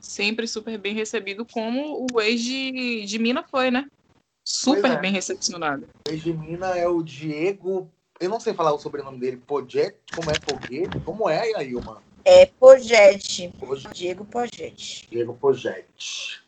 sempre 0.03 0.45
super 0.47 0.77
bem 0.77 0.93
recebido, 0.93 1.45
como 1.45 2.05
o 2.11 2.21
ex 2.21 2.41
de, 2.41 3.05
de 3.05 3.17
Mina 3.17 3.43
foi, 3.49 3.71
né? 3.71 3.87
Super 4.45 4.91
é. 4.91 4.97
bem 4.97 5.11
recepcionado. 5.11 5.87
O 6.07 6.11
ex 6.11 6.21
de 6.21 6.33
Mina 6.33 6.77
é 6.77 6.87
o 6.87 7.01
Diego. 7.01 7.89
Eu 8.19 8.29
não 8.29 8.39
sei 8.39 8.53
falar 8.53 8.73
o 8.73 8.79
sobrenome 8.79 9.17
dele. 9.17 9.37
Poget? 9.37 9.95
Como 10.13 10.29
é 10.29 10.33
Poget? 10.33 10.99
Como 11.05 11.29
é, 11.29 11.55
Ailma? 11.55 12.03
É 12.25 12.45
Poget. 12.45 13.51
Diego 13.93 14.23
Poget. 14.23 15.07
Diego 15.11 15.33
Poget. 15.33 16.41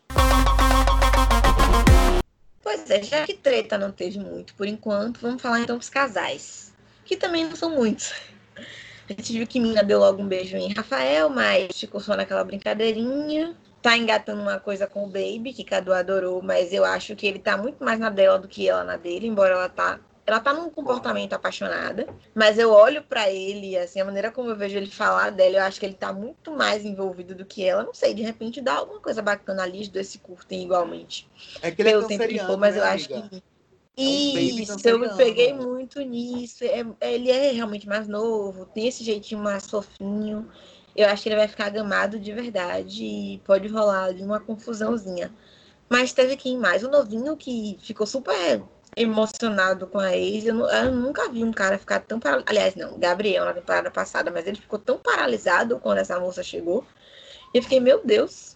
Pois 2.63 2.89
é, 2.89 3.03
já 3.03 3.25
que 3.25 3.33
treta 3.33 3.77
não 3.77 3.91
teve 3.91 4.17
muito 4.17 4.55
por 4.55 4.67
enquanto, 4.67 5.19
vamos 5.19 5.41
falar 5.41 5.59
então 5.59 5.77
dos 5.77 5.89
casais. 5.89 6.73
Que 7.03 7.17
também 7.17 7.43
não 7.43 7.55
são 7.55 7.69
muitos. 7.69 8.13
A 8.57 9.13
gente 9.13 9.33
viu 9.33 9.45
que 9.45 9.59
Mina 9.59 9.83
deu 9.83 9.99
logo 9.99 10.21
um 10.21 10.27
beijo 10.27 10.55
em 10.55 10.73
Rafael, 10.73 11.29
mas 11.29 11.77
ficou 11.77 11.99
só 11.99 12.15
naquela 12.15 12.43
brincadeirinha. 12.43 13.53
Tá 13.81 13.97
engatando 13.97 14.41
uma 14.41 14.59
coisa 14.59 14.87
com 14.87 15.03
o 15.03 15.07
Baby, 15.07 15.53
que 15.53 15.63
Cadu 15.63 15.93
adorou, 15.93 16.41
mas 16.41 16.73
eu 16.73 16.85
acho 16.85 17.15
que 17.15 17.27
ele 17.27 17.37
tá 17.37 17.55
muito 17.57 17.83
mais 17.83 17.99
na 17.99 18.09
dela 18.09 18.39
do 18.39 18.47
que 18.47 18.67
ela 18.67 18.83
na 18.83 18.95
dele, 18.95 19.27
embora 19.27 19.53
ela 19.53 19.69
tá 19.69 19.99
ela 20.25 20.39
tá 20.39 20.53
num 20.53 20.69
comportamento 20.69 21.33
apaixonada, 21.33 22.07
mas 22.33 22.57
eu 22.57 22.71
olho 22.71 23.03
para 23.03 23.29
ele, 23.29 23.77
assim, 23.77 24.01
a 24.01 24.05
maneira 24.05 24.31
como 24.31 24.49
eu 24.49 24.55
vejo 24.55 24.75
ele 24.75 24.89
falar 24.89 25.29
dela, 25.29 25.57
eu 25.57 25.63
acho 25.63 25.79
que 25.79 25.85
ele 25.85 25.93
tá 25.93 26.11
muito 26.11 26.51
mais 26.51 26.83
envolvido 26.83 27.35
do 27.35 27.45
que 27.45 27.63
ela. 27.63 27.83
Não 27.83 27.93
sei, 27.93 28.13
de 28.13 28.23
repente 28.23 28.59
dá 28.59 28.73
alguma 28.73 28.99
coisa 28.99 29.21
bacana 29.21 29.63
ali, 29.63 29.81
os 29.81 29.87
dois 29.87 30.07
se 30.07 30.17
curtem 30.17 30.63
igualmente. 30.63 31.29
É 31.61 31.69
que 31.69 31.81
ele 31.81 31.89
é 31.89 32.01
canceriano, 32.01 32.57
mas 32.57 32.75
né, 32.75 32.81
eu 32.81 32.85
acho 32.85 33.13
amiga? 33.13 33.29
que 33.29 33.43
isso, 33.97 34.89
eu 34.89 34.99
me 34.99 35.09
peguei 35.15 35.53
muito 35.53 36.01
nisso. 36.01 36.63
É, 36.65 36.83
ele 37.13 37.31
é 37.31 37.51
realmente 37.51 37.87
mais 37.87 38.07
novo, 38.07 38.65
tem 38.65 38.87
esse 38.87 39.03
jeitinho 39.03 39.41
mais 39.41 39.67
fofinho. 39.67 40.49
Eu 40.95 41.07
acho 41.07 41.23
que 41.23 41.29
ele 41.29 41.35
vai 41.35 41.47
ficar 41.47 41.69
gamado 41.69 42.19
de 42.19 42.31
verdade 42.31 43.03
e 43.03 43.41
pode 43.45 43.67
rolar 43.67 44.09
uma 44.15 44.39
confusãozinha. 44.39 45.31
Mas 45.89 46.13
teve 46.13 46.35
quem 46.35 46.57
mais? 46.57 46.83
O 46.83 46.89
novinho 46.89 47.37
que 47.37 47.77
ficou 47.79 48.07
super 48.07 48.63
emocionado 48.95 49.87
com 49.87 49.99
a 49.99 50.15
ex. 50.15 50.45
Eu, 50.45 50.67
eu 50.67 50.91
nunca 50.91 51.29
vi 51.29 51.43
um 51.43 51.51
cara 51.51 51.77
ficar 51.77 51.99
tão 51.99 52.19
paralisado. 52.19 52.49
Aliás, 52.49 52.75
não, 52.75 52.97
Gabriel 52.97 53.45
na 53.45 53.53
temporada 53.53 53.91
passada, 53.91 54.31
mas 54.31 54.47
ele 54.47 54.57
ficou 54.57 54.79
tão 54.79 54.97
paralisado 54.97 55.79
quando 55.79 55.99
essa 55.99 56.19
moça 56.19 56.41
chegou. 56.41 56.85
E 57.53 57.57
eu 57.57 57.63
fiquei, 57.63 57.79
meu 57.79 58.01
Deus, 58.03 58.55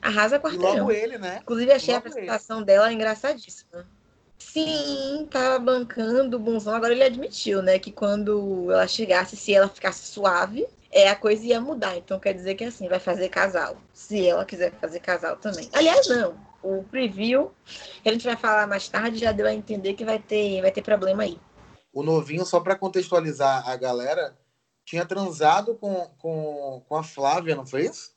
arrasa 0.00 0.38
quarteirão. 0.38 0.76
E 0.76 0.80
logo 0.80 0.92
ele, 0.92 1.18
né? 1.18 1.40
Inclusive, 1.42 1.72
achei 1.72 1.94
logo 1.94 2.06
a 2.06 2.10
apresentação 2.10 2.58
ele. 2.58 2.66
dela 2.66 2.92
engraçadíssima. 2.92 3.86
Sim, 4.38 5.26
tava 5.30 5.58
bancando 5.58 6.36
o 6.36 6.40
bonzão. 6.40 6.74
Agora 6.74 6.92
ele 6.92 7.02
admitiu, 7.02 7.62
né, 7.62 7.78
que 7.78 7.90
quando 7.90 8.70
ela 8.70 8.86
chegasse, 8.86 9.36
se 9.36 9.54
ela 9.54 9.68
ficasse 9.68 10.06
suave, 10.06 10.66
é, 10.94 11.10
a 11.10 11.16
coisa 11.16 11.44
ia 11.44 11.60
mudar. 11.60 11.96
Então 11.96 12.20
quer 12.20 12.32
dizer 12.32 12.54
que 12.54 12.64
assim, 12.64 12.88
vai 12.88 13.00
fazer 13.00 13.28
casal. 13.28 13.76
Se 13.92 14.26
ela 14.26 14.44
quiser 14.44 14.72
fazer 14.80 15.00
casal 15.00 15.36
também. 15.36 15.68
Aliás, 15.72 16.06
não. 16.08 16.38
O 16.62 16.82
preview, 16.84 17.52
que 18.02 18.08
a 18.08 18.12
gente 18.12 18.24
vai 18.24 18.36
falar 18.36 18.66
mais 18.66 18.88
tarde, 18.88 19.18
já 19.18 19.32
deu 19.32 19.46
a 19.46 19.52
entender 19.52 19.94
que 19.94 20.04
vai 20.04 20.18
ter, 20.18 20.62
vai 20.62 20.70
ter 20.70 20.82
problema 20.82 21.24
aí. 21.24 21.38
O 21.92 22.02
novinho, 22.02 22.46
só 22.46 22.60
para 22.60 22.76
contextualizar 22.76 23.68
a 23.68 23.76
galera, 23.76 24.34
tinha 24.84 25.04
transado 25.04 25.74
com, 25.74 26.06
com, 26.18 26.82
com 26.88 26.96
a 26.96 27.02
Flávia, 27.02 27.54
não 27.54 27.66
foi 27.66 27.86
isso? 27.86 28.14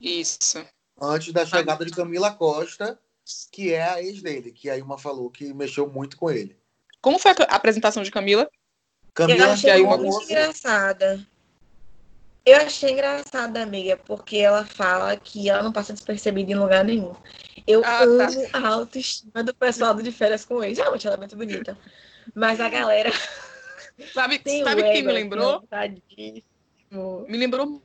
Isso. 0.00 0.64
Antes 1.00 1.32
da 1.32 1.44
chegada 1.44 1.84
de 1.84 1.90
Camila 1.90 2.32
Costa 2.32 2.98
que 3.50 3.72
é 3.72 3.82
a 3.82 4.02
ex 4.02 4.22
dele, 4.22 4.52
que 4.52 4.70
a 4.70 4.78
Ilma 4.78 4.96
falou 4.96 5.30
que 5.30 5.52
mexeu 5.52 5.88
muito 5.88 6.16
com 6.16 6.30
ele. 6.30 6.56
Como 7.00 7.18
foi 7.18 7.32
a 7.32 7.56
apresentação 7.56 8.02
de 8.02 8.10
Camila? 8.10 8.48
Camila, 9.14 9.46
eu 9.46 9.52
achei 9.52 9.82
muito 9.82 10.22
engraçada. 10.24 11.26
Eu 12.46 12.58
achei 12.58 12.92
engraçada, 12.92 13.60
amiga, 13.60 13.96
porque 13.96 14.38
ela 14.38 14.64
fala 14.64 15.16
que 15.16 15.50
ela 15.50 15.64
não 15.64 15.72
passa 15.72 15.92
despercebida 15.92 16.52
em 16.52 16.54
lugar 16.54 16.84
nenhum. 16.84 17.12
Eu 17.66 17.80
ah, 17.84 17.98
tá. 17.98 18.04
amo 18.04 18.48
tá. 18.48 18.58
a 18.58 18.68
autoestima 18.68 19.42
do 19.42 19.52
pessoal 19.52 19.92
do 19.92 20.02
de 20.02 20.12
férias 20.12 20.44
com 20.44 20.62
ex. 20.62 20.78
Realmente, 20.78 21.06
ela 21.08 21.16
é 21.16 21.18
muito 21.18 21.36
bonita. 21.36 21.76
Mas 22.34 22.60
a 22.60 22.68
galera. 22.68 23.10
Sabe, 24.12 24.42
sabe 24.62 24.82
quem 24.82 25.02
me 25.02 25.10
lembrou? 25.10 25.66
Me 27.26 27.38
lembrou 27.38 27.82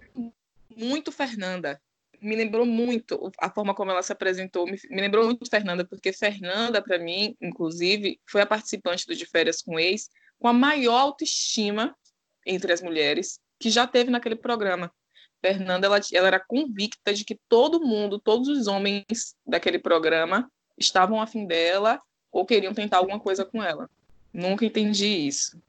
muito 0.75 1.09
Fernanda 1.09 1.79
me 2.21 2.35
lembrou 2.35 2.65
muito 2.65 3.31
a 3.39 3.49
forma 3.49 3.73
como 3.73 3.89
ela 3.89 4.03
se 4.03 4.11
apresentou, 4.11 4.67
me, 4.67 4.79
me 4.89 5.01
lembrou 5.01 5.25
muito 5.25 5.49
Fernanda, 5.49 5.83
porque 5.83 6.13
Fernanda, 6.13 6.81
para 6.81 6.99
mim, 6.99 7.35
inclusive, 7.41 8.19
foi 8.27 8.41
a 8.41 8.45
participante 8.45 9.07
do 9.07 9.15
De 9.15 9.25
Férias 9.25 9.61
com 9.61 9.79
Ex 9.79 10.07
com 10.37 10.47
a 10.47 10.53
maior 10.53 10.97
autoestima 10.97 11.95
entre 12.45 12.71
as 12.71 12.81
mulheres 12.81 13.39
que 13.61 13.69
já 13.69 13.85
teve 13.85 14.09
naquele 14.09 14.35
programa. 14.35 14.91
Fernanda, 15.39 15.87
ela, 15.87 15.99
ela 16.13 16.27
era 16.27 16.39
convicta 16.39 17.13
de 17.13 17.23
que 17.23 17.39
todo 17.47 17.79
mundo, 17.79 18.19
todos 18.19 18.47
os 18.47 18.67
homens 18.67 19.35
daquele 19.45 19.79
programa 19.79 20.51
estavam 20.77 21.21
afim 21.21 21.45
dela 21.45 22.01
ou 22.31 22.45
queriam 22.45 22.73
tentar 22.73 22.97
alguma 22.97 23.19
coisa 23.19 23.45
com 23.45 23.61
ela. 23.61 23.89
Nunca 24.33 24.65
entendi 24.65 25.07
isso. 25.07 25.61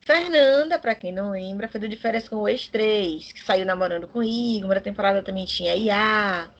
Fernanda, 0.00 0.78
para 0.78 0.94
quem 0.94 1.12
não 1.12 1.30
lembra, 1.30 1.68
foi 1.68 1.80
do 1.80 1.88
De 1.88 1.96
Férias 1.96 2.28
com 2.28 2.36
o 2.36 2.48
Ex-3, 2.48 3.32
que 3.32 3.42
saiu 3.42 3.64
namorando 3.64 4.06
com 4.06 4.22
Igor. 4.22 4.74
Na 4.74 4.80
temporada 4.80 5.22
também 5.22 5.46
tinha 5.46 5.74
Iá, 5.74 6.50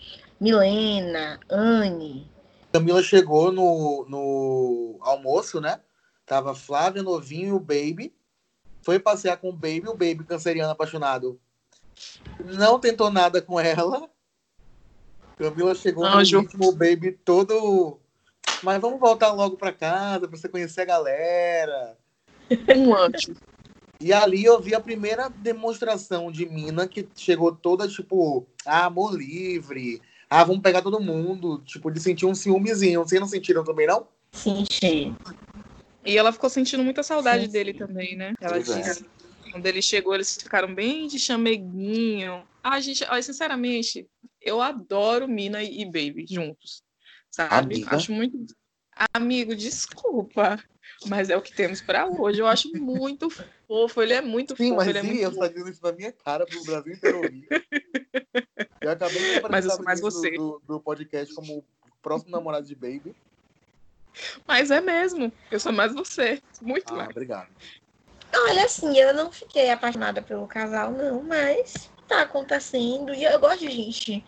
Milena, 0.40 1.38
Anne. 1.50 2.26
Camila 2.72 3.02
chegou 3.02 3.52
no, 3.52 4.06
no 4.08 4.98
almoço, 5.00 5.60
né? 5.60 5.80
Tava 6.24 6.54
Flávia, 6.54 7.02
Novinho 7.02 7.48
e 7.48 7.52
o 7.52 7.60
Baby. 7.60 8.14
Foi 8.84 8.98
passear 8.98 9.36
com 9.38 9.48
o 9.48 9.52
Baby, 9.52 9.88
o 9.88 9.96
Baby 9.96 10.24
canceriano 10.24 10.72
apaixonado. 10.72 11.40
Não 12.44 12.78
tentou 12.78 13.10
nada 13.10 13.40
com 13.40 13.58
ela. 13.58 14.08
Camila 15.38 15.74
chegou 15.74 16.04
Anjo. 16.04 16.36
no 16.36 16.42
ritmo, 16.42 16.68
o 16.68 16.72
Baby 16.72 17.12
todo... 17.12 17.98
Mas 18.62 18.80
vamos 18.80 19.00
voltar 19.00 19.32
logo 19.32 19.56
para 19.56 19.72
casa 19.72 20.28
para 20.28 20.38
você 20.38 20.48
conhecer 20.48 20.82
a 20.82 20.86
galera 20.86 21.96
um 22.76 22.94
antes. 22.94 23.34
E 24.00 24.12
ali 24.12 24.44
eu 24.44 24.60
vi 24.60 24.74
a 24.74 24.80
primeira 24.80 25.28
demonstração 25.28 26.30
de 26.30 26.46
mina 26.46 26.86
que 26.86 27.08
chegou 27.14 27.52
toda, 27.52 27.88
tipo, 27.88 28.46
ah, 28.66 28.86
amor 28.86 29.16
livre, 29.16 30.02
ah, 30.28 30.44
vamos 30.44 30.62
pegar 30.62 30.82
todo 30.82 31.00
mundo, 31.00 31.62
tipo, 31.64 31.90
de 31.90 32.00
sentir 32.00 32.26
um 32.26 32.34
ciúmezinho. 32.34 33.00
Vocês 33.00 33.20
não 33.20 33.28
sentiram 33.28 33.64
também, 33.64 33.86
não? 33.86 34.06
Senti. 34.32 35.14
E 36.04 36.18
ela 36.18 36.32
ficou 36.32 36.50
sentindo 36.50 36.84
muita 36.84 37.02
saudade 37.02 37.46
sim, 37.46 37.52
dele 37.52 37.72
sim. 37.72 37.78
também, 37.78 38.16
né? 38.16 38.34
Ela 38.40 38.54
pois 38.54 38.66
disse. 38.66 39.04
É. 39.04 39.50
Quando 39.50 39.66
ele 39.66 39.80
chegou, 39.80 40.14
eles 40.14 40.36
ficaram 40.36 40.74
bem 40.74 41.06
de 41.06 41.18
chameguinho. 41.18 42.44
Ah, 42.62 42.80
gente, 42.80 43.04
olha, 43.04 43.22
sinceramente, 43.22 44.08
eu 44.40 44.60
adoro 44.60 45.28
Mina 45.28 45.62
e 45.62 45.84
Baby 45.84 46.26
juntos. 46.28 46.82
Sabe? 47.30 47.76
Amiga. 47.76 47.96
Acho 47.96 48.12
muito. 48.12 48.36
Amigo, 49.12 49.54
desculpa. 49.54 50.58
Mas 51.06 51.30
é 51.30 51.36
o 51.36 51.42
que 51.42 51.52
temos 51.52 51.80
para 51.80 52.06
hoje. 52.06 52.40
Eu 52.40 52.46
acho 52.46 52.70
muito 52.76 53.28
fofo. 53.66 54.02
Ele 54.02 54.14
é 54.14 54.20
muito 54.20 54.56
sim, 54.56 54.68
fofo. 54.68 54.76
Mas 54.76 54.88
ele 54.88 54.98
é 54.98 55.02
muito 55.02 55.20
eu 55.20 55.30
estou 55.30 55.48
dizendo 55.48 55.70
isso 55.70 55.82
na 55.82 55.92
minha 55.92 56.12
cara 56.12 56.46
para 56.46 56.58
o 56.58 56.64
Brasil 56.64 56.92
inteiro 56.94 57.18
ouvir. 57.18 57.46
Eu 58.80 58.90
acabei 58.90 59.40
de 59.40 59.40
mas 59.50 59.64
eu 59.64 59.70
sou 59.72 59.84
mais 59.84 60.00
você. 60.00 60.30
Do, 60.32 60.60
do, 60.66 60.80
podcast 60.80 61.34
como 61.34 61.58
o 61.58 61.64
próximo 62.02 62.30
namorado 62.30 62.66
de 62.66 62.74
Baby. 62.74 63.14
Mas 64.46 64.70
é 64.70 64.80
mesmo. 64.80 65.32
Eu 65.50 65.60
sou 65.60 65.72
mais 65.72 65.92
você. 65.92 66.42
Muito 66.60 66.92
ah, 66.92 66.96
mais. 66.96 67.10
Obrigado. 67.10 67.48
Olha, 68.34 68.64
assim, 68.64 68.96
eu 68.98 69.14
não 69.14 69.30
fiquei 69.30 69.70
apaixonada 69.70 70.20
pelo 70.20 70.46
casal, 70.46 70.90
não, 70.90 71.22
mas 71.22 71.90
tá 72.08 72.22
acontecendo. 72.22 73.14
E 73.14 73.24
eu 73.24 73.38
gosto 73.38 73.60
de 73.60 73.70
gente 73.70 74.24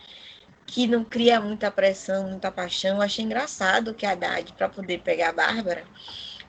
que 0.67 0.87
não 0.87 1.05
cria 1.05 1.41
muita 1.41 1.71
pressão, 1.71 2.29
muita 2.29 2.51
paixão. 2.51 2.97
Eu 2.97 3.03
achei 3.03 3.25
engraçado 3.25 3.95
que 3.95 4.07
a 4.07 4.13
Haddad, 4.13 4.53
para 4.53 4.69
poder 4.69 5.01
pegar 5.01 5.31
a 5.31 5.33
Bárbara, 5.33 5.85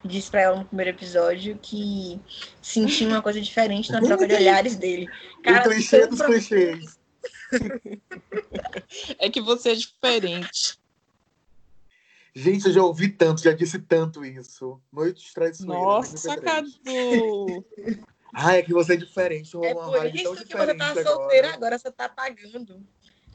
disse 0.04 0.30
para 0.30 0.42
ela 0.42 0.58
no 0.58 0.66
primeiro 0.66 0.92
episódio 0.92 1.58
que 1.62 2.20
sentia 2.62 3.08
uma 3.08 3.22
coisa 3.22 3.42
diferente 3.42 3.92
na 3.92 4.02
troca 4.02 4.28
de 4.28 4.34
olhares 4.34 4.76
dele. 4.76 5.08
Cara, 5.44 5.68
o 5.68 5.72
clichê 5.72 6.08
dos 6.08 6.22
clichês. 6.22 6.98
É 9.20 9.30
que 9.30 9.40
você 9.42 9.72
é 9.72 9.76
diferente. 9.76 10.78
Gente, 12.38 12.68
eu 12.68 12.72
já 12.72 12.84
ouvi 12.84 13.10
tanto, 13.10 13.42
já 13.42 13.52
disse 13.52 13.80
tanto 13.80 14.24
isso. 14.24 14.80
Noite 14.94 15.34
traiçoeira. 15.34 15.74
Nossa, 15.74 16.40
Cadu! 16.40 16.70
Ah, 18.32 18.58
é 18.58 18.62
que 18.62 18.74
você 18.74 18.94
é 18.94 18.98
diferente. 18.98 19.58
É 19.64 19.74
por 19.74 20.06
isso 20.06 20.46
que 20.46 20.56
você 20.56 20.76
tá 20.76 20.94
solteira 21.02 21.54
agora, 21.54 21.80
você 21.80 21.92
tá 21.92 22.08
pagando. 22.08 22.86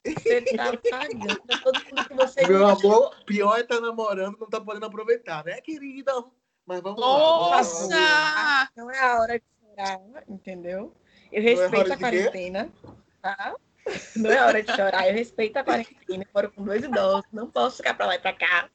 Você 0.05 0.43
tá 0.43 0.77
pagando 0.89 1.43
todo 1.65 1.85
mundo 1.85 2.09
que 2.09 2.15
você 2.15 2.47
Meu 2.47 2.65
amor, 2.65 3.17
pior 3.25 3.57
é 3.57 3.63
estar 3.63 3.77
tá 3.77 3.81
namorando, 3.81 4.39
não 4.39 4.49
tá 4.49 4.61
podendo 4.61 4.87
aproveitar, 4.87 5.45
né, 5.45 5.61
querida? 5.61 6.13
Mas 6.65 6.81
vamos 6.81 7.01
Nossa! 7.01 7.89
lá. 7.89 8.71
Não 8.77 8.89
é 8.89 9.01
a 9.01 9.19
hora 9.19 9.41
de 9.41 9.45
chorar, 9.61 9.99
entendeu? 10.29 10.93
Eu 11.33 11.41
é 11.41 11.45
respeito 11.45 11.91
é 11.91 11.95
a 11.95 11.99
quarentena. 11.99 12.73
Tá? 13.21 13.57
Não 14.17 14.31
é 14.31 14.45
hora 14.45 14.63
de 14.63 14.75
chorar, 14.75 15.09
eu 15.09 15.15
respeito 15.15 15.57
a 15.57 15.65
quarentena. 15.65 16.25
Eu 16.25 16.29
moro 16.35 16.53
com 16.53 16.65
dois 16.65 16.85
idosos, 16.85 17.27
não 17.33 17.51
posso 17.51 17.79
ficar 17.79 17.95
pra 17.95 18.07
lá 18.07 18.15
e 18.15 18.19
pra 18.19 18.33
cá. 18.33 18.69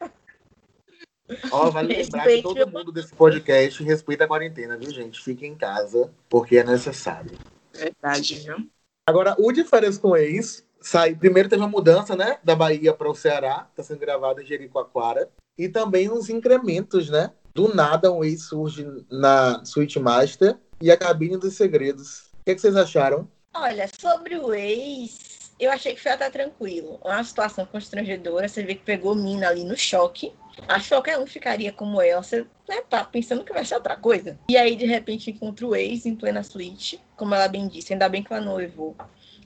Ó, 1.51 1.69
vale 1.69 1.93
lembrar 1.93 2.25
que 2.25 2.41
todo 2.41 2.71
mundo 2.71 2.91
desse 2.91 3.13
podcast 3.13 3.83
respeita 3.83 4.23
a 4.23 4.27
quarentena, 4.27 4.77
viu, 4.77 4.91
gente? 4.91 5.21
Fique 5.21 5.45
em 5.45 5.55
casa, 5.55 6.11
porque 6.29 6.57
é 6.57 6.63
necessário. 6.63 7.37
Verdade, 7.73 8.35
viu? 8.35 8.69
Agora, 9.05 9.35
o 9.37 9.51
diferença 9.51 9.99
com 9.99 10.09
o 10.09 10.17
ex, 10.17 10.65
sai, 10.79 11.15
primeiro 11.15 11.49
teve 11.49 11.61
uma 11.61 11.67
mudança, 11.67 12.15
né, 12.15 12.39
da 12.43 12.55
Bahia 12.55 12.93
para 12.93 13.09
o 13.09 13.15
Ceará, 13.15 13.69
tá 13.75 13.83
sendo 13.83 13.99
gravado 13.99 14.41
em 14.41 14.45
Jericoacoara, 14.45 15.29
e 15.57 15.67
também 15.67 16.09
uns 16.09 16.29
incrementos, 16.29 17.09
né? 17.09 17.31
Do 17.53 17.73
nada, 17.73 18.11
um 18.11 18.23
ex 18.23 18.43
surge 18.43 18.85
na 19.09 19.65
Suite 19.65 19.99
Master 19.99 20.57
e 20.79 20.91
a 20.91 20.97
Cabine 20.97 21.37
dos 21.37 21.55
Segredos. 21.55 22.27
O 22.39 22.43
que, 22.45 22.51
é 22.51 22.55
que 22.55 22.61
vocês 22.61 22.75
acharam? 22.75 23.27
Olha, 23.53 23.89
sobre 23.99 24.37
o 24.37 24.53
ex, 24.53 25.51
eu 25.59 25.71
achei 25.71 25.95
que 25.95 26.01
foi 26.01 26.11
até 26.11 26.29
tranquilo. 26.29 26.99
Uma 27.03 27.23
situação 27.23 27.65
constrangedora, 27.65 28.47
você 28.47 28.63
vê 28.63 28.75
que 28.75 28.83
pegou 28.83 29.15
Mina 29.15 29.47
ali 29.47 29.63
no 29.63 29.75
choque. 29.75 30.33
Acho 30.67 30.83
que 30.83 30.95
qualquer 30.95 31.17
um 31.17 31.25
ficaria 31.25 31.71
como 31.71 32.01
ela, 32.01 32.21
você 32.21 32.45
né, 32.67 32.81
tá 32.89 33.03
pensando 33.03 33.43
que 33.43 33.53
vai 33.53 33.65
ser 33.65 33.75
outra 33.75 33.95
coisa. 33.95 34.39
E 34.49 34.57
aí, 34.57 34.75
de 34.75 34.85
repente, 34.85 35.31
encontra 35.31 35.65
o 35.65 35.75
ex 35.75 36.05
em 36.05 36.15
plena 36.15 36.43
suíte, 36.43 37.01
como 37.15 37.33
ela 37.33 37.47
bem 37.47 37.67
disse. 37.67 37.93
Ainda 37.93 38.09
bem 38.09 38.23
que 38.23 38.31
ela 38.31 38.41
noivou 38.41 38.95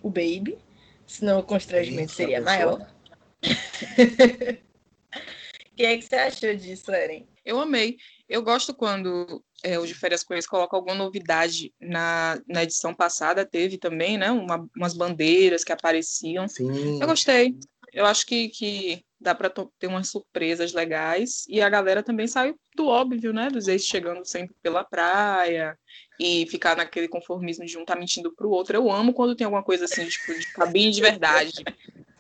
o 0.01 0.10
Baby, 0.10 0.58
senão 1.05 1.39
o 1.39 1.43
constrangimento 1.43 2.12
seria 2.12 2.41
maior. 2.41 2.86
O 5.72 5.75
que 5.75 5.86
é 5.86 5.98
que 5.98 6.03
você 6.03 6.15
achou 6.15 6.53
disso, 6.53 6.91
Eren? 6.91 7.25
Eu 7.46 7.60
amei. 7.60 7.98
Eu 8.31 8.41
gosto 8.41 8.73
quando 8.73 9.43
é, 9.61 9.77
o 9.77 9.85
de 9.85 9.93
Férias 9.93 10.23
com 10.23 10.33
Eles 10.33 10.47
coloca 10.47 10.73
alguma 10.73 10.95
novidade. 10.95 11.73
Na, 11.81 12.39
na 12.47 12.63
edição 12.63 12.93
passada 12.93 13.45
teve 13.45 13.77
também, 13.77 14.17
né? 14.17 14.31
Uma, 14.31 14.65
umas 14.73 14.93
bandeiras 14.93 15.65
que 15.65 15.73
apareciam. 15.73 16.47
Sim. 16.47 16.97
Eu 17.01 17.07
gostei. 17.07 17.57
Eu 17.91 18.05
acho 18.05 18.25
que, 18.25 18.47
que 18.47 19.03
dá 19.19 19.35
para 19.35 19.51
ter 19.77 19.88
umas 19.88 20.07
surpresas 20.07 20.71
legais. 20.71 21.43
E 21.50 21.59
a 21.59 21.67
galera 21.67 22.01
também 22.01 22.25
saiu 22.25 22.57
do 22.73 22.88
óbvio, 22.88 23.33
né? 23.33 23.50
Dos 23.50 23.67
ex 23.67 23.83
chegando 23.83 24.23
sempre 24.23 24.55
pela 24.63 24.85
praia 24.85 25.77
e 26.17 26.47
ficar 26.47 26.77
naquele 26.77 27.09
conformismo 27.09 27.65
de 27.65 27.77
um 27.77 27.83
tá 27.83 27.97
mentindo 27.97 28.33
pro 28.33 28.50
outro. 28.50 28.77
Eu 28.77 28.89
amo 28.89 29.13
quando 29.13 29.35
tem 29.35 29.43
alguma 29.43 29.61
coisa 29.61 29.83
assim, 29.83 30.07
tipo, 30.07 30.33
de 30.33 30.53
cabine 30.53 30.91
de 30.91 31.01
verdade 31.01 31.65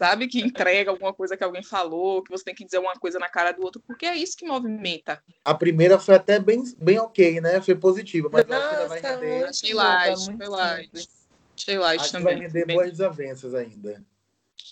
sabe? 0.01 0.27
Que 0.27 0.41
entrega 0.41 0.89
alguma 0.89 1.13
coisa 1.13 1.37
que 1.37 1.43
alguém 1.43 1.61
falou, 1.61 2.23
que 2.23 2.31
você 2.31 2.43
tem 2.43 2.55
que 2.55 2.65
dizer 2.65 2.79
uma 2.79 2.95
coisa 2.95 3.19
na 3.19 3.29
cara 3.29 3.51
do 3.51 3.61
outro, 3.61 3.79
porque 3.85 4.07
é 4.07 4.15
isso 4.15 4.35
que 4.35 4.47
movimenta. 4.47 5.21
A 5.45 5.53
primeira 5.53 5.99
foi 5.99 6.15
até 6.15 6.39
bem, 6.39 6.63
bem 6.79 6.97
ok, 6.97 7.39
né? 7.39 7.61
Foi 7.61 7.75
positiva, 7.75 8.27
mas 8.31 8.47
Nossa, 8.47 8.87
vai 8.87 8.99
render. 8.99 9.43
Achei 9.43 9.73
light, 9.75 10.27
light. 10.39 11.09
Achei 11.55 11.77
light 11.77 12.01
acho 12.01 12.11
também. 12.13 12.35
vai 12.35 12.47
render 12.47 12.65
boas 12.65 12.89
desavenças 12.89 13.53
ainda. 13.53 14.03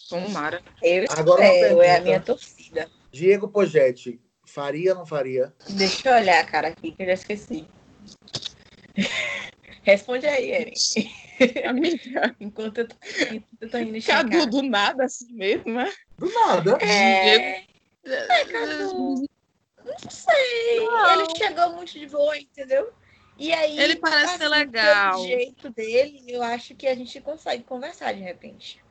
Tomara. 0.10 0.64
Eu 0.82 1.06
Agora 1.10 1.46
espero, 1.46 1.82
é 1.84 1.98
a 1.98 2.02
minha 2.02 2.20
torcida. 2.20 2.90
Diego 3.12 3.48
Pogetti, 3.48 4.20
faria 4.44 4.94
ou 4.94 4.98
não 4.98 5.06
faria? 5.06 5.54
Deixa 5.70 6.10
eu 6.10 6.16
olhar, 6.16 6.44
cara, 6.48 6.70
aqui 6.70 6.92
que 6.92 7.04
eu 7.04 7.06
já 7.06 7.14
esqueci. 7.14 7.68
Responde 9.84 10.26
aí, 10.26 10.52
Eren. 10.52 10.74
Amiga. 11.68 12.36
Enquanto 12.40 12.80
eu 12.80 12.88
tô, 12.88 12.96
eu 13.62 13.70
tô 13.70 13.78
indo 13.78 14.06
Cadu, 14.06 14.46
do 14.48 14.62
nada 14.62 15.06
assim 15.06 15.32
mesmo, 15.34 15.74
né? 15.74 15.92
Do 16.18 16.32
nada. 16.32 16.78
É... 16.82 17.64
é 18.06 18.46
Cadu. 18.52 19.26
Não 19.86 20.10
sei. 20.10 20.80
Não. 20.86 21.22
Ele 21.22 21.36
chegou 21.38 21.72
muito 21.74 21.94
de 21.94 22.08
boa, 22.08 22.38
entendeu? 22.38 22.92
E 23.38 23.54
aí, 23.54 23.80
ele 23.80 23.96
parece 23.96 24.32
assim, 24.32 24.38
ser 24.38 24.50
legal. 24.50 25.22
O 25.22 25.26
jeito 25.26 25.70
dele, 25.70 26.24
eu 26.28 26.44
acho 26.44 26.76
que 26.76 26.86
a 26.86 26.94
gente 26.94 27.22
consegue 27.22 27.64
conversar 27.64 28.14
de 28.14 28.20
repente. 28.20 28.82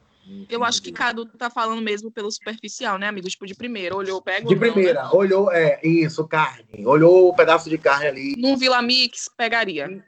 Eu 0.48 0.62
acho 0.62 0.82
que 0.82 0.92
Cadu 0.92 1.24
tá 1.24 1.48
falando 1.48 1.80
mesmo 1.80 2.10
pelo 2.10 2.30
superficial, 2.30 2.98
né, 2.98 3.06
amigo? 3.06 3.28
Tipo, 3.28 3.46
de 3.46 3.54
primeira, 3.54 3.96
olhou, 3.96 4.20
pega 4.20 4.46
De 4.46 4.56
primeira, 4.56 5.04
não, 5.04 5.10
né? 5.10 5.16
olhou, 5.16 5.52
é, 5.52 5.80
isso, 5.82 6.26
carne. 6.26 6.86
Olhou 6.86 7.28
o 7.28 7.34
pedaço 7.34 7.70
de 7.70 7.78
carne 7.78 8.06
ali. 8.06 8.34
Num 8.36 8.56
Vila 8.56 8.82
Mix, 8.82 9.28
pegaria. 9.36 10.04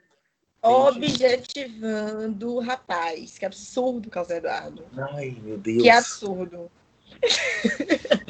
Objetivando 0.61 2.55
o 2.55 2.59
rapaz. 2.59 3.37
Que 3.37 3.45
absurdo, 3.45 4.09
Carlos 4.09 4.31
Eduardo. 4.31 4.85
Ai, 5.13 5.35
meu 5.41 5.57
Deus. 5.57 5.81
Que 5.81 5.89
absurdo. 5.89 6.71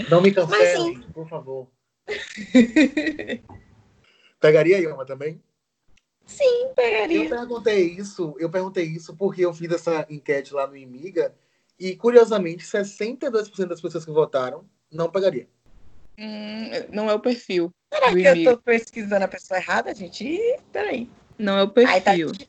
Não 0.10 0.22
me 0.22 0.32
cancelem, 0.32 1.02
por 1.14 1.28
favor. 1.28 1.68
Pegaria 4.40 4.78
a 4.78 4.80
Ilma 4.80 5.06
também? 5.06 5.42
Sim, 6.26 6.70
pegaria. 6.76 7.26
Eu 7.26 7.30
perguntei 7.30 7.84
isso, 7.84 8.36
eu 8.40 8.50
perguntei 8.50 8.86
isso 8.86 9.16
porque 9.16 9.46
eu 9.46 9.54
fiz 9.54 9.72
essa 9.72 10.06
enquete 10.10 10.54
lá 10.54 10.66
no 10.66 10.78
Imiga 10.78 11.36
e, 11.78 11.96
curiosamente, 11.96 12.64
62% 12.64 13.68
das 13.68 13.82
pessoas 13.82 14.06
que 14.06 14.12
votaram 14.12 14.66
não 14.90 15.12
pegaria. 15.12 15.48
Hum, 16.18 16.70
não 16.92 17.10
é 17.10 17.14
o 17.14 17.20
perfil. 17.20 17.72
Será 17.94 18.14
que 18.14 18.22
eu 18.22 18.56
tô 18.56 18.62
pesquisando 18.62 19.26
a 19.26 19.28
pessoa 19.28 19.60
errada, 19.60 19.94
gente? 19.94 20.40
Peraí. 20.72 21.10
Não 21.42 21.58
é 21.58 21.64
o 21.64 21.68
perfil. 21.68 22.32
Tá... 22.32 22.46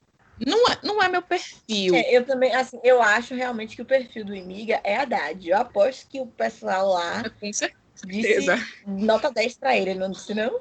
Não, 0.47 0.69
é, 0.69 0.79
não 0.83 1.03
é 1.03 1.09
meu 1.09 1.23
perfil. 1.23 1.95
É, 1.95 2.15
eu 2.17 2.25
também, 2.25 2.55
assim, 2.55 2.79
eu 2.85 3.01
acho 3.01 3.35
realmente 3.35 3.75
que 3.75 3.83
o 3.83 3.87
perfil 3.87 4.25
do 4.25 4.35
Imiga 4.35 4.81
é 4.85 4.97
Haddad. 4.97 5.49
Eu 5.49 5.57
aposto 5.57 6.09
que 6.09 6.21
o 6.21 6.27
pessoal 6.27 6.91
lá 6.91 7.23
Com 7.41 7.53
certeza. 7.53 8.57
disse 8.57 8.87
nota 8.87 9.31
10 9.31 9.55
para 9.57 9.77
ele, 9.77 9.95
não 9.95 10.11
disse 10.11 10.35
não? 10.35 10.61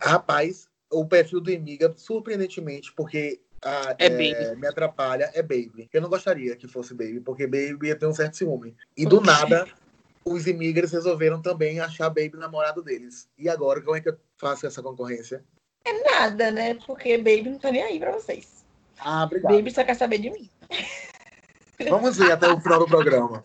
Rapaz, 0.00 0.68
o 0.90 1.04
perfil 1.04 1.40
do 1.40 1.50
Imiga, 1.50 1.92
surpreendentemente, 1.96 2.92
porque 2.94 3.40
a, 3.62 3.94
é, 3.98 4.06
é 4.06 4.54
me 4.54 4.66
atrapalha, 4.66 5.30
é 5.34 5.42
Baby. 5.42 5.88
Eu 5.92 6.00
não 6.00 6.08
gostaria 6.08 6.56
que 6.56 6.66
fosse 6.66 6.94
Baby, 6.94 7.20
porque 7.20 7.46
Baby 7.46 7.88
ia 7.88 7.96
ter 7.96 8.06
um 8.06 8.14
certo 8.14 8.36
ciúme. 8.36 8.74
E 8.96 9.04
do 9.04 9.20
nada, 9.20 9.66
os 10.24 10.46
imigrantes 10.46 10.92
resolveram 10.92 11.42
também 11.42 11.78
achar 11.78 12.08
Baby 12.08 12.36
namorado 12.36 12.82
deles. 12.82 13.28
E 13.36 13.48
agora, 13.48 13.82
como 13.82 13.96
é 13.96 14.00
que 14.00 14.08
eu 14.08 14.16
faço 14.38 14.66
essa 14.66 14.82
concorrência? 14.82 15.44
É 15.84 15.92
nada, 16.10 16.50
né? 16.50 16.74
Porque 16.86 17.16
Baby 17.16 17.50
não 17.50 17.58
tá 17.58 17.72
nem 17.72 17.82
aí 17.82 17.98
pra 17.98 18.12
vocês. 18.12 18.64
Ah, 18.98 19.24
obrigado. 19.24 19.54
Baby 19.54 19.70
só 19.70 19.82
quer 19.84 19.94
saber 19.94 20.18
de 20.18 20.30
mim. 20.30 20.48
Vamos 21.88 22.18
ver 22.18 22.32
até 22.32 22.48
o 22.48 22.60
final 22.60 22.80
do 22.80 22.86
programa. 22.86 23.42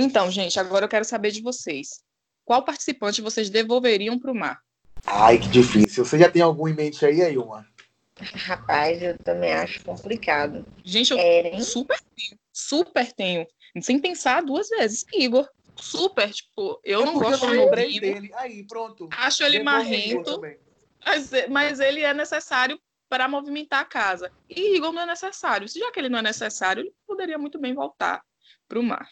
Então, 0.00 0.30
gente, 0.30 0.58
agora 0.58 0.84
eu 0.84 0.88
quero 0.88 1.04
saber 1.04 1.30
de 1.30 1.40
vocês. 1.40 2.02
Qual 2.44 2.64
participante 2.64 3.22
vocês 3.22 3.48
devolveriam 3.48 4.18
para 4.18 4.32
o 4.32 4.34
mar? 4.34 4.60
Ai, 5.06 5.38
que 5.38 5.48
difícil. 5.48 6.04
Você 6.04 6.18
já 6.18 6.28
tem 6.28 6.42
algum 6.42 6.66
em 6.66 6.74
mente 6.74 7.06
aí, 7.06 7.22
Ailma? 7.22 7.64
Rapaz, 8.20 9.00
eu 9.02 9.16
também 9.18 9.52
acho 9.52 9.82
complicado. 9.84 10.66
Gente, 10.84 11.12
eu 11.12 11.18
Eren? 11.18 11.60
super 11.62 11.98
tenho. 12.00 12.38
Super 12.52 13.12
tenho. 13.12 13.46
Sem 13.80 13.98
pensar 14.00 14.42
duas 14.42 14.68
vezes. 14.68 15.04
Igor 15.12 15.48
super, 15.76 16.30
tipo, 16.30 16.80
eu 16.84 17.02
é 17.02 17.04
não 17.04 17.14
gosto 17.14 17.46
eu 17.46 17.66
não 17.66 17.70
dele. 17.70 18.30
Aí, 18.34 18.64
pronto. 18.66 19.08
Acho 19.12 19.42
ele 19.44 19.62
marrento, 19.62 20.40
mas, 21.04 21.30
mas 21.48 21.80
ele 21.80 22.00
é 22.00 22.14
necessário 22.14 22.80
para 23.08 23.28
movimentar 23.28 23.80
a 23.80 23.84
casa. 23.84 24.32
E 24.48 24.76
Igor 24.76 24.92
não 24.92 25.02
é 25.02 25.06
necessário. 25.06 25.68
Se 25.68 25.78
já 25.78 25.90
que 25.90 26.00
ele 26.00 26.08
não 26.08 26.18
é 26.18 26.22
necessário, 26.22 26.82
ele 26.82 26.94
poderia 27.06 27.36
muito 27.36 27.58
bem 27.58 27.74
voltar 27.74 28.22
para 28.68 28.80
o 28.80 28.82
mar. 28.82 29.08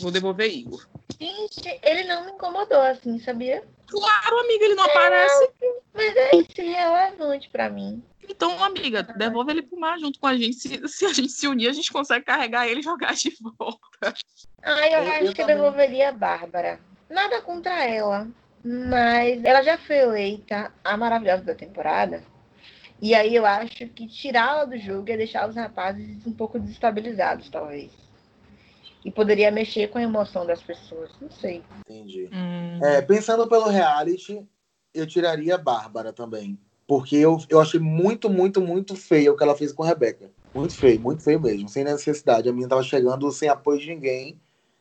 Vou 0.00 0.10
devolver 0.10 0.50
Igor. 0.50 0.86
Gente, 1.20 1.80
ele 1.82 2.04
não 2.04 2.24
me 2.26 2.32
incomodou 2.32 2.80
assim, 2.80 3.18
sabia? 3.18 3.62
Claro, 3.86 4.38
amiga, 4.40 4.64
ele 4.64 4.74
não 4.74 4.84
é, 4.84 4.90
aparece. 4.90 5.50
Mas 5.94 6.16
é 6.16 6.30
irrelevante 6.62 7.48
para 7.50 7.70
mim. 7.70 8.02
Então, 8.28 8.62
amiga, 8.62 9.02
devolve 9.02 9.52
ele 9.52 9.62
pro 9.62 9.78
mar 9.78 9.98
junto 9.98 10.18
com 10.18 10.26
a 10.26 10.36
gente. 10.36 10.56
Se, 10.56 10.88
se, 10.88 11.06
a 11.06 11.12
gente 11.12 11.30
se 11.30 11.46
unir, 11.46 11.68
a 11.68 11.72
gente 11.72 11.92
consegue 11.92 12.24
carregar 12.24 12.66
ele 12.66 12.80
e 12.80 12.82
jogar 12.82 13.14
de 13.14 13.32
volta. 13.58 14.14
Ah, 14.62 14.86
eu, 14.88 15.04
eu 15.04 15.12
acho 15.12 15.24
eu 15.24 15.32
que 15.32 15.42
também. 15.42 15.56
devolveria 15.56 16.08
a 16.08 16.12
Bárbara. 16.12 16.80
Nada 17.08 17.40
contra 17.40 17.84
ela. 17.84 18.28
Mas 18.64 19.44
ela 19.44 19.62
já 19.62 19.78
foi 19.78 19.98
eleita 19.98 20.72
a 20.82 20.96
maravilhosa 20.96 21.44
da 21.44 21.54
temporada. 21.54 22.24
E 23.00 23.14
aí 23.14 23.34
eu 23.34 23.46
acho 23.46 23.86
que 23.88 24.08
tirá-la 24.08 24.64
do 24.64 24.76
jogo 24.76 25.10
é 25.10 25.16
deixar 25.16 25.48
os 25.48 25.54
rapazes 25.54 26.26
um 26.26 26.32
pouco 26.32 26.58
desestabilizados, 26.58 27.48
talvez. 27.48 27.92
E 29.04 29.10
poderia 29.10 29.50
mexer 29.50 29.88
com 29.88 29.98
a 29.98 30.02
emoção 30.02 30.46
das 30.46 30.62
pessoas. 30.62 31.10
Não 31.20 31.30
sei. 31.30 31.62
Entendi. 31.80 32.28
Hum. 32.32 32.80
É, 32.82 33.00
pensando 33.02 33.46
pelo 33.48 33.68
reality, 33.68 34.44
eu 34.92 35.06
tiraria 35.06 35.54
a 35.54 35.58
Bárbara 35.58 36.12
também. 36.12 36.58
Porque 36.86 37.16
eu, 37.16 37.38
eu 37.48 37.60
achei 37.60 37.80
muito, 37.80 38.30
muito, 38.30 38.60
muito 38.60 38.94
feio 38.94 39.32
o 39.32 39.36
que 39.36 39.42
ela 39.42 39.56
fez 39.56 39.72
com 39.72 39.82
a 39.82 39.86
Rebeca. 39.86 40.30
Muito 40.54 40.74
feio, 40.74 41.00
muito 41.00 41.22
feio 41.22 41.40
mesmo. 41.40 41.68
Sem 41.68 41.84
necessidade. 41.84 42.48
A 42.48 42.52
menina 42.52 42.70
tava 42.70 42.82
chegando 42.82 43.30
sem 43.30 43.48
apoio 43.48 43.80
de 43.80 43.88
ninguém 43.88 44.40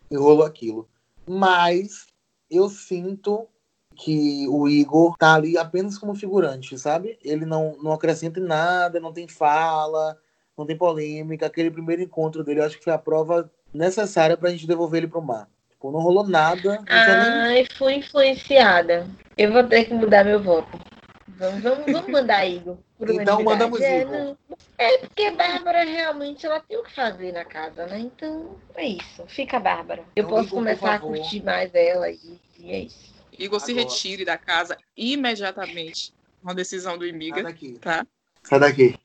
e 0.10 0.16
rolou 0.16 0.46
aquilo. 0.46 0.88
Mas 1.28 2.08
eu 2.50 2.70
sinto 2.70 3.48
que 3.96 4.48
o 4.50 4.68
Igor 4.68 5.16
tá 5.18 5.36
ali 5.36 5.58
apenas 5.58 5.98
como 5.98 6.14
figurante, 6.14 6.78
sabe? 6.78 7.18
Ele 7.24 7.46
não, 7.46 7.78
não 7.82 7.94
acrescenta 7.94 8.40
em 8.40 8.44
nada, 8.44 9.00
não 9.00 9.14
tem 9.14 9.28
fala, 9.28 10.18
não 10.58 10.66
tem 10.66 10.78
polêmica. 10.78 11.46
Aquele 11.46 11.72
primeiro 11.72 12.02
encontro 12.02 12.44
dele, 12.44 12.60
eu 12.60 12.66
acho 12.66 12.78
que 12.78 12.84
foi 12.84 12.94
a 12.94 12.98
prova 12.98 13.52
necessária 13.76 14.38
pra 14.38 14.50
gente 14.50 14.68
devolver 14.68 15.00
ele 15.00 15.08
pro 15.12 15.22
mar. 15.22 15.48
Tipo, 15.70 15.92
não 15.92 16.00
rolou 16.00 16.28
nada. 16.28 16.76
Não 16.78 16.86
tinha 16.86 17.30
nem... 17.30 17.60
Ai, 17.60 17.68
fui 17.78 17.96
influenciada. 17.96 19.08
Eu 19.38 19.52
vou 19.52 19.64
ter 19.64 19.86
que 19.86 19.94
mudar 19.94 20.24
meu 20.24 20.42
voto. 20.42 20.80
Vamos, 21.28 21.62
vamos, 21.62 21.86
vamos 21.92 22.08
mandar 22.12 22.46
Igor. 22.48 22.78
Então, 23.02 23.44
mandamos 23.44 23.82
é, 23.82 24.02
Igor. 24.02 24.14
não. 24.18 24.38
É 24.78 24.98
porque 25.00 25.32
Bárbara 25.32 25.84
realmente 25.84 26.46
ela 26.46 26.62
tem 26.62 26.78
o 26.78 26.84
que 26.84 26.94
fazer 26.96 27.34
na 27.34 27.44
casa, 27.44 27.86
né? 27.88 28.00
Então 28.00 28.56
é 28.76 28.88
isso. 28.88 29.26
Fica 29.28 29.58
a 29.58 29.60
Bárbara. 29.60 30.04
Eu 30.16 30.24
Então, 30.24 30.30
posso 30.30 30.48
Igor, 30.48 30.60
começar 30.60 30.94
a 30.94 31.00
curtir 31.00 31.44
mais 31.44 31.74
ela 31.76 32.10
e, 32.10 32.20
e 32.58 32.72
é 32.72 32.80
isso. 32.80 33.14
Igor 33.38 33.60
se 33.60 33.72
Agora. 33.72 33.86
retire 33.86 34.24
da 34.24 34.38
casa 34.38 34.78
imediatamente. 34.96 36.14
Uma 36.42 36.56
decisão 36.56 36.98
do 36.98 37.04
Sai 37.04 37.10
Imiga, 37.10 37.44
daqui. 37.44 37.74
tá? 37.80 38.06
Sai 38.44 38.60
daqui. 38.60 38.96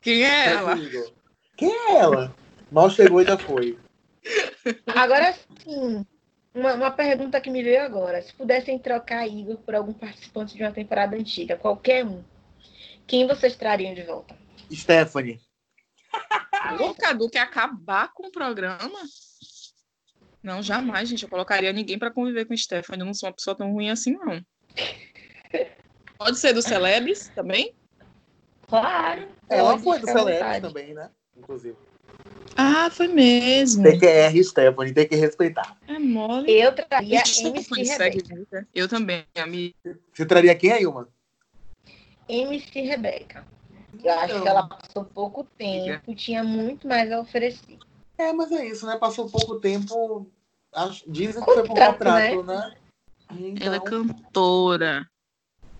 Quem 0.00 0.24
é 0.24 0.44
Sai 0.44 0.52
ela? 0.54 0.76
Quem 1.56 1.70
é 1.72 1.96
ela? 1.96 2.34
Mal 2.72 2.90
chegou 2.90 3.20
e 3.20 3.24
já 3.24 3.38
foi. 3.38 3.78
Agora 4.86 5.34
sim, 5.62 6.04
uma, 6.54 6.74
uma 6.74 6.90
pergunta 6.90 7.40
que 7.40 7.50
me 7.50 7.62
veio 7.62 7.82
agora. 7.82 8.20
Se 8.22 8.32
pudessem 8.32 8.78
trocar 8.78 9.26
Igor 9.26 9.56
por 9.58 9.74
algum 9.74 9.92
participante 9.92 10.56
de 10.56 10.62
uma 10.62 10.72
temporada 10.72 11.16
antiga, 11.16 11.56
qualquer 11.56 12.04
um, 12.04 12.22
quem 13.06 13.26
vocês 13.26 13.56
trariam 13.56 13.94
de 13.94 14.02
volta? 14.02 14.36
Stephanie. 14.72 15.40
O 16.80 16.94
Cadu 16.94 17.30
quer 17.30 17.40
acabar 17.40 18.12
com 18.12 18.26
o 18.26 18.32
programa? 18.32 18.98
Não, 20.42 20.62
jamais, 20.62 21.08
gente. 21.08 21.22
Eu 21.22 21.28
colocaria 21.28 21.72
ninguém 21.72 21.98
pra 21.98 22.10
conviver 22.10 22.44
com 22.44 22.54
o 22.54 22.58
Stephanie. 22.58 23.00
Eu 23.00 23.06
não 23.06 23.14
sou 23.14 23.28
uma 23.28 23.34
pessoa 23.34 23.56
tão 23.56 23.72
ruim 23.72 23.90
assim, 23.90 24.12
não. 24.12 24.44
Pode 26.18 26.38
ser 26.38 26.52
do 26.52 26.60
Celebres 26.60 27.28
também? 27.28 27.74
Claro. 28.66 29.28
Ela 29.48 29.78
pode, 29.78 29.82
foi 29.82 29.98
do 30.00 30.06
vontade. 30.06 30.66
também, 30.66 30.92
né? 30.92 31.10
Inclusive. 31.36 31.76
Ah, 32.56 32.90
foi 32.90 33.08
mesmo. 33.08 33.82
TQR 33.84 34.42
Stephanie, 34.44 34.92
tem 34.92 35.06
que 35.08 35.14
respeitar. 35.16 35.76
É 35.86 35.98
mole. 35.98 36.50
Eu 36.50 36.74
traria 36.74 37.24
Stephanie 37.24 37.64
MC 37.70 37.82
Rebeca. 37.98 38.68
Eu 38.74 38.88
também, 38.88 39.24
amiga. 39.36 39.74
Você 40.12 40.26
traria 40.26 40.54
quem 40.54 40.72
aí, 40.72 40.86
uma? 40.86 41.08
MC 42.28 42.80
Rebeca. 42.82 43.46
Eu 44.02 44.12
acho 44.12 44.24
Então. 44.26 44.42
que 44.42 44.48
ela 44.48 44.68
passou 44.68 45.04
pouco 45.04 45.44
tempo, 45.56 46.14
tinha 46.14 46.44
muito 46.44 46.86
mais 46.86 47.10
a 47.10 47.20
oferecer. 47.20 47.78
É, 48.18 48.32
mas 48.32 48.50
é 48.52 48.66
isso, 48.66 48.86
né? 48.86 48.96
Passou 48.96 49.28
pouco 49.30 49.58
tempo. 49.60 50.30
acho- 50.74 51.10
Dizem 51.10 51.42
que 51.42 51.50
foi 51.52 51.62
por 51.62 51.68
Contrato, 51.68 51.92
contrato, 51.98 52.42
né? 52.44 52.74
Então, 53.32 53.66
Ela 53.66 53.76
é 53.76 53.80
cantora. 53.80 55.06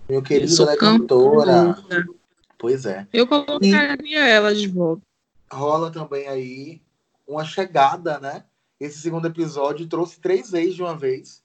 meu 0.09 0.18
Eu 0.18 0.22
querido, 0.22 0.50
sou 0.52 0.64
ela 0.66 0.74
é 0.74 0.78
cantora. 0.78 1.74
cantora. 1.74 2.07
Pois 2.59 2.87
é. 2.87 3.07
Eu 3.12 3.26
colocaria 3.26 4.26
ela 4.26 4.54
de 4.54 4.66
volta. 4.68 5.02
Rola 5.53 5.91
também 5.91 6.27
aí 6.29 6.83
uma 7.27 7.45
chegada, 7.45 8.19
né? 8.19 8.45
Esse 8.81 9.01
segundo 9.01 9.27
episódio 9.27 9.87
trouxe 9.89 10.21
três 10.21 10.53
ex 10.55 10.75
de 10.75 10.83
uma 10.83 10.97
vez. 10.97 11.43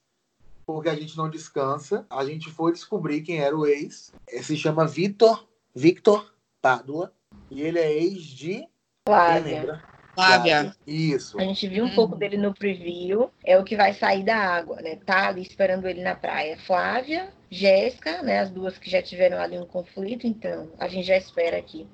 Porque 0.66 0.88
a 0.88 0.94
gente 0.94 1.16
não 1.16 1.28
descansa. 1.28 2.06
A 2.08 2.24
gente 2.24 2.50
foi 2.50 2.72
descobrir 2.72 3.22
quem 3.22 3.40
era 3.40 3.56
o 3.56 3.66
ex. 3.66 4.12
Eh, 4.28 4.42
Se 4.42 4.56
chama 4.56 4.86
Vitor, 4.86 5.46
Victor 5.74 6.32
Pádua. 6.62 7.12
E 7.50 7.60
ele 7.60 7.78
é 7.78 7.92
ex 7.92 8.22
de. 8.22 8.66
Flávia. 9.06 9.82
Flávia. 10.14 10.74
Isso. 10.86 11.38
A 11.38 11.42
gente 11.44 11.66
viu 11.66 11.84
um 11.84 11.88
Hum. 11.88 11.94
pouco 11.94 12.16
dele 12.16 12.36
no 12.36 12.54
preview. 12.54 13.30
É 13.44 13.58
o 13.58 13.64
que 13.64 13.76
vai 13.76 13.92
sair 13.92 14.22
da 14.22 14.36
água, 14.36 14.80
né? 14.80 14.98
Tá 15.04 15.28
ali 15.28 15.42
esperando 15.42 15.88
ele 15.88 16.02
na 16.02 16.14
praia. 16.14 16.56
Flávia, 16.58 17.28
Jéssica, 17.50 18.22
né? 18.22 18.40
As 18.40 18.50
duas 18.50 18.78
que 18.78 18.90
já 18.90 19.02
tiveram 19.02 19.38
ali 19.38 19.58
um 19.58 19.66
conflito. 19.66 20.26
Então, 20.26 20.70
a 20.78 20.88
gente 20.88 21.06
já 21.06 21.16
espera 21.16 21.56
aqui. 21.56 21.86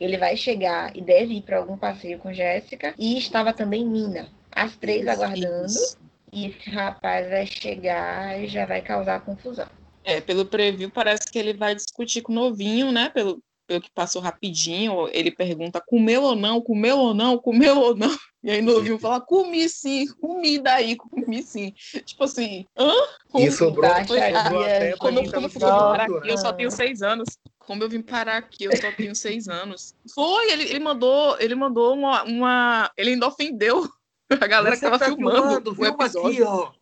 Ele 0.00 0.16
vai 0.16 0.36
chegar 0.36 0.96
e 0.96 1.00
deve 1.00 1.34
ir 1.34 1.42
para 1.42 1.58
algum 1.58 1.76
passeio 1.76 2.18
com 2.18 2.32
Jéssica. 2.32 2.94
E 2.98 3.18
estava 3.18 3.52
também 3.52 3.84
Nina. 3.86 4.28
As 4.50 4.76
três 4.76 5.02
Isso, 5.02 5.10
aguardando. 5.10 5.66
Isso. 5.66 5.98
E 6.32 6.46
esse 6.48 6.70
rapaz 6.70 7.28
vai 7.28 7.46
chegar 7.46 8.38
e 8.42 8.48
já 8.48 8.66
vai 8.66 8.82
causar 8.82 9.20
confusão. 9.20 9.66
É, 10.04 10.20
pelo 10.20 10.46
preview 10.46 10.90
parece 10.90 11.30
que 11.30 11.38
ele 11.38 11.52
vai 11.52 11.74
discutir 11.74 12.22
com 12.22 12.32
o 12.32 12.34
novinho, 12.34 12.90
né? 12.92 13.08
Pelo, 13.10 13.42
pelo 13.68 13.82
que 13.82 13.90
passou 13.90 14.22
rapidinho, 14.22 15.08
ele 15.12 15.30
pergunta 15.30 15.78
comeu 15.78 16.22
ou 16.22 16.34
não, 16.34 16.58
comeu 16.60 16.98
ou 16.98 17.14
não, 17.14 17.38
comeu 17.38 17.78
ou 17.78 17.94
não. 17.94 18.08
E 18.40 18.52
aí 18.52 18.60
o 18.60 18.64
novinho 18.64 19.00
fala, 19.00 19.20
comi 19.20 19.68
sim, 19.68 20.06
comi 20.20 20.60
daí, 20.60 20.94
comi 20.94 21.42
sim. 21.42 21.74
Tipo 22.06 22.22
assim, 22.22 22.64
hã? 22.78 22.92
E 23.34 23.50
sobrou, 23.50 23.90
Tá, 23.90 24.06
sobrou 24.06 24.62
até 24.62 24.96
pra 24.96 24.98
Como, 24.98 25.32
como 25.32 25.46
eu 25.46 25.50
vim 25.50 25.58
parar 25.58 26.04
aqui, 26.04 26.28
eu 26.28 26.38
só 26.38 26.52
tenho 26.52 26.70
seis 26.70 27.02
anos. 27.02 27.28
Como 27.58 27.82
eu 27.82 27.88
vim 27.88 28.00
parar 28.00 28.36
aqui, 28.36 28.64
eu 28.64 28.76
só 28.76 28.92
tenho 28.92 29.12
seis 29.16 29.48
anos. 29.48 29.92
Foi, 30.14 30.52
ele, 30.52 30.62
ele 30.70 30.78
mandou, 30.78 31.36
ele 31.40 31.56
mandou 31.56 31.92
uma, 31.92 32.22
uma. 32.22 32.90
Ele 32.96 33.10
ainda 33.10 33.26
ofendeu 33.26 33.90
a 34.40 34.46
galera 34.46 34.76
Você 34.76 34.80
que 34.82 34.86
tava 34.86 35.00
tá 35.00 35.06
filmando, 35.06 35.72
o 35.72 35.74
filma 35.74 35.90
episódio. 35.90 36.30
aqui, 36.30 36.42
ó. 36.44 36.72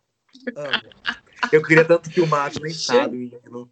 Eu 1.51 1.63
queria 1.63 1.87
tanto 1.87 2.11
filmar, 2.11 2.53
tu 2.53 2.61
nem 2.61 2.75
sabe, 2.75 3.17
menino. 3.17 3.71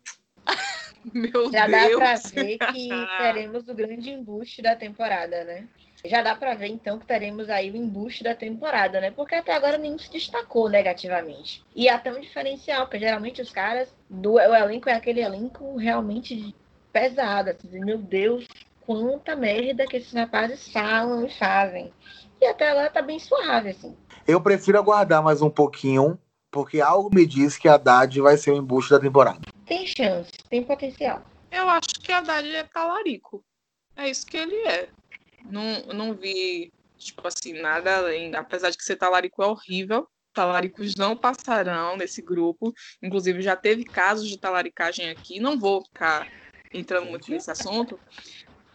Meu 1.12 1.50
Já 1.52 1.66
dá 1.66 1.86
Deus. 1.86 1.96
pra 1.96 2.14
ver 2.30 2.58
que 2.58 2.88
teremos 3.18 3.68
o 3.68 3.74
grande 3.74 4.10
embuste 4.10 4.62
da 4.62 4.74
temporada, 4.74 5.44
né? 5.44 5.68
Já 6.04 6.20
dá 6.20 6.34
pra 6.34 6.54
ver, 6.54 6.66
então, 6.68 6.98
que 6.98 7.06
teremos 7.06 7.48
aí 7.48 7.70
o 7.70 7.76
embuste 7.76 8.22
da 8.22 8.34
temporada, 8.34 9.00
né? 9.00 9.10
Porque 9.10 9.34
até 9.34 9.54
agora 9.54 9.78
nenhum 9.78 9.98
se 9.98 10.10
destacou 10.10 10.68
negativamente. 10.68 11.64
E 11.74 11.88
é 11.88 11.92
até 11.92 12.12
um 12.12 12.20
diferencial, 12.20 12.84
porque 12.86 12.98
geralmente 12.98 13.40
os 13.40 13.50
caras, 13.50 13.88
do, 14.08 14.34
o 14.34 14.54
elenco 14.54 14.88
é 14.90 14.92
aquele 14.92 15.22
elenco 15.22 15.76
realmente 15.76 16.54
pesado. 16.92 17.50
Assim, 17.50 17.82
meu 17.82 17.96
Deus, 17.96 18.46
quanta 18.82 19.34
merda 19.34 19.86
que 19.86 19.96
esses 19.96 20.12
rapazes 20.12 20.70
falam 20.70 21.24
e 21.24 21.30
fazem. 21.30 21.90
E 22.38 22.46
até 22.46 22.68
agora 22.68 22.90
tá 22.90 23.00
bem 23.00 23.18
suave, 23.18 23.70
assim. 23.70 23.96
Eu 24.28 24.40
prefiro 24.42 24.78
aguardar 24.78 25.22
mais 25.22 25.40
um 25.40 25.48
pouquinho, 25.50 26.18
porque 26.54 26.80
algo 26.80 27.12
me 27.12 27.26
diz 27.26 27.58
que 27.58 27.68
a 27.68 27.74
Haddad 27.74 28.20
vai 28.20 28.38
ser 28.38 28.52
o 28.52 28.56
embuste 28.56 28.92
da 28.92 29.00
temporada. 29.00 29.40
Tem 29.66 29.84
chance, 29.84 30.30
tem 30.48 30.62
potencial. 30.62 31.20
Eu 31.50 31.68
acho 31.68 32.00
que 32.00 32.12
a 32.12 32.18
Haddad 32.18 32.48
é 32.48 32.62
talarico. 32.62 33.44
É 33.96 34.08
isso 34.08 34.24
que 34.24 34.36
ele 34.36 34.54
é. 34.68 34.88
Não, 35.50 35.82
não 35.92 36.14
vi, 36.14 36.72
tipo 36.96 37.26
assim, 37.26 37.54
nada 37.54 37.96
além. 37.96 38.32
Apesar 38.36 38.70
de 38.70 38.78
que 38.78 38.84
ser 38.84 38.94
talarico 38.94 39.42
é 39.42 39.46
horrível. 39.46 40.06
Talaricos 40.32 40.94
não 40.94 41.16
passarão 41.16 41.96
nesse 41.96 42.22
grupo. 42.22 42.72
Inclusive, 43.02 43.42
já 43.42 43.56
teve 43.56 43.82
casos 43.82 44.28
de 44.28 44.38
talaricagem 44.38 45.10
aqui. 45.10 45.40
Não 45.40 45.58
vou 45.58 45.84
ficar 45.84 46.28
entrando 46.72 47.06
muito 47.06 47.28
nesse 47.32 47.50
assunto, 47.50 47.98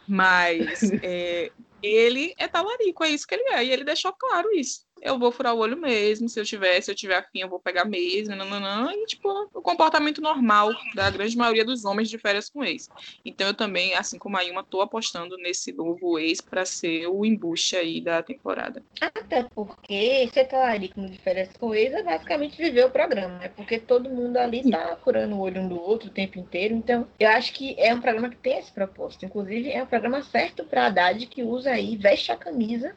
mas 0.06 0.82
é, 1.02 1.50
ele 1.82 2.34
é 2.36 2.46
talarico, 2.46 3.04
é 3.04 3.10
isso 3.10 3.26
que 3.26 3.34
ele 3.34 3.54
é. 3.54 3.64
E 3.64 3.70
ele 3.70 3.84
deixou 3.84 4.12
claro 4.12 4.50
isso. 4.52 4.86
Eu 5.00 5.18
vou 5.18 5.32
furar 5.32 5.54
o 5.54 5.58
olho 5.58 5.76
mesmo, 5.76 6.28
se 6.28 6.38
eu 6.38 6.44
tiver, 6.44 6.80
se 6.80 6.90
eu 6.90 6.94
tiver 6.94 7.16
afim, 7.16 7.40
eu 7.40 7.48
vou 7.48 7.58
pegar 7.58 7.84
mesmo, 7.84 8.34
nananã, 8.34 8.92
e 8.92 9.06
tipo, 9.06 9.28
o 9.54 9.62
comportamento 9.62 10.20
normal 10.20 10.70
da 10.94 11.08
grande 11.10 11.36
maioria 11.36 11.64
dos 11.64 11.84
homens 11.84 12.08
de 12.08 12.18
férias 12.18 12.50
com 12.50 12.64
ex. 12.64 12.88
Então 13.24 13.46
eu 13.46 13.54
também, 13.54 13.94
assim 13.94 14.18
como 14.18 14.36
a 14.36 14.44
Ilma, 14.44 14.62
tô 14.62 14.80
apostando 14.80 15.36
nesse 15.38 15.72
novo 15.72 16.18
ex 16.18 16.40
para 16.40 16.64
ser 16.64 17.06
o 17.06 17.24
embuste 17.24 17.76
aí 17.76 18.00
da 18.00 18.22
temporada. 18.22 18.82
Até 19.00 19.42
porque 19.54 20.28
ser 20.32 20.44
talarico 20.44 21.00
no 21.00 21.08
de 21.08 21.18
férias 21.18 21.50
com 21.58 21.74
ex 21.74 21.92
é 21.92 22.02
basicamente 22.02 22.56
viver 22.56 22.84
o 22.84 22.90
programa, 22.90 23.38
né? 23.38 23.48
Porque 23.48 23.78
todo 23.78 24.10
mundo 24.10 24.36
ali 24.36 24.68
tá 24.70 24.98
furando 25.02 25.36
o 25.36 25.40
olho 25.40 25.62
um 25.62 25.68
do 25.68 25.80
outro 25.80 26.08
o 26.08 26.12
tempo 26.12 26.38
inteiro. 26.38 26.74
Então, 26.74 27.06
eu 27.18 27.28
acho 27.28 27.52
que 27.52 27.74
é 27.78 27.94
um 27.94 28.00
programa 28.00 28.30
que 28.30 28.36
tem 28.36 28.58
esse 28.58 28.72
propósito. 28.72 29.24
Inclusive, 29.24 29.70
é 29.70 29.82
um 29.82 29.86
programa 29.86 30.22
certo 30.22 30.64
pra 30.64 30.86
Haddad 30.86 31.26
que 31.26 31.42
usa 31.42 31.70
aí, 31.70 31.96
veste 31.96 32.30
a 32.32 32.36
camisa 32.36 32.94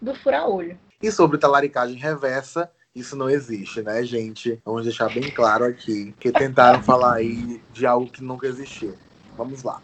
do 0.00 0.14
furar-olho. 0.14 0.78
E 1.06 1.12
sobre 1.12 1.38
talaricagem 1.38 1.96
reversa, 1.96 2.68
isso 2.92 3.14
não 3.14 3.30
existe, 3.30 3.80
né, 3.80 4.02
gente? 4.02 4.60
Vamos 4.64 4.82
deixar 4.82 5.08
bem 5.08 5.30
claro 5.30 5.64
aqui 5.64 6.12
que 6.18 6.32
tentaram 6.32 6.82
falar 6.82 7.14
aí 7.14 7.62
de 7.72 7.86
algo 7.86 8.10
que 8.10 8.24
nunca 8.24 8.48
existiu. 8.48 8.92
Vamos 9.36 9.62
lá. 9.62 9.80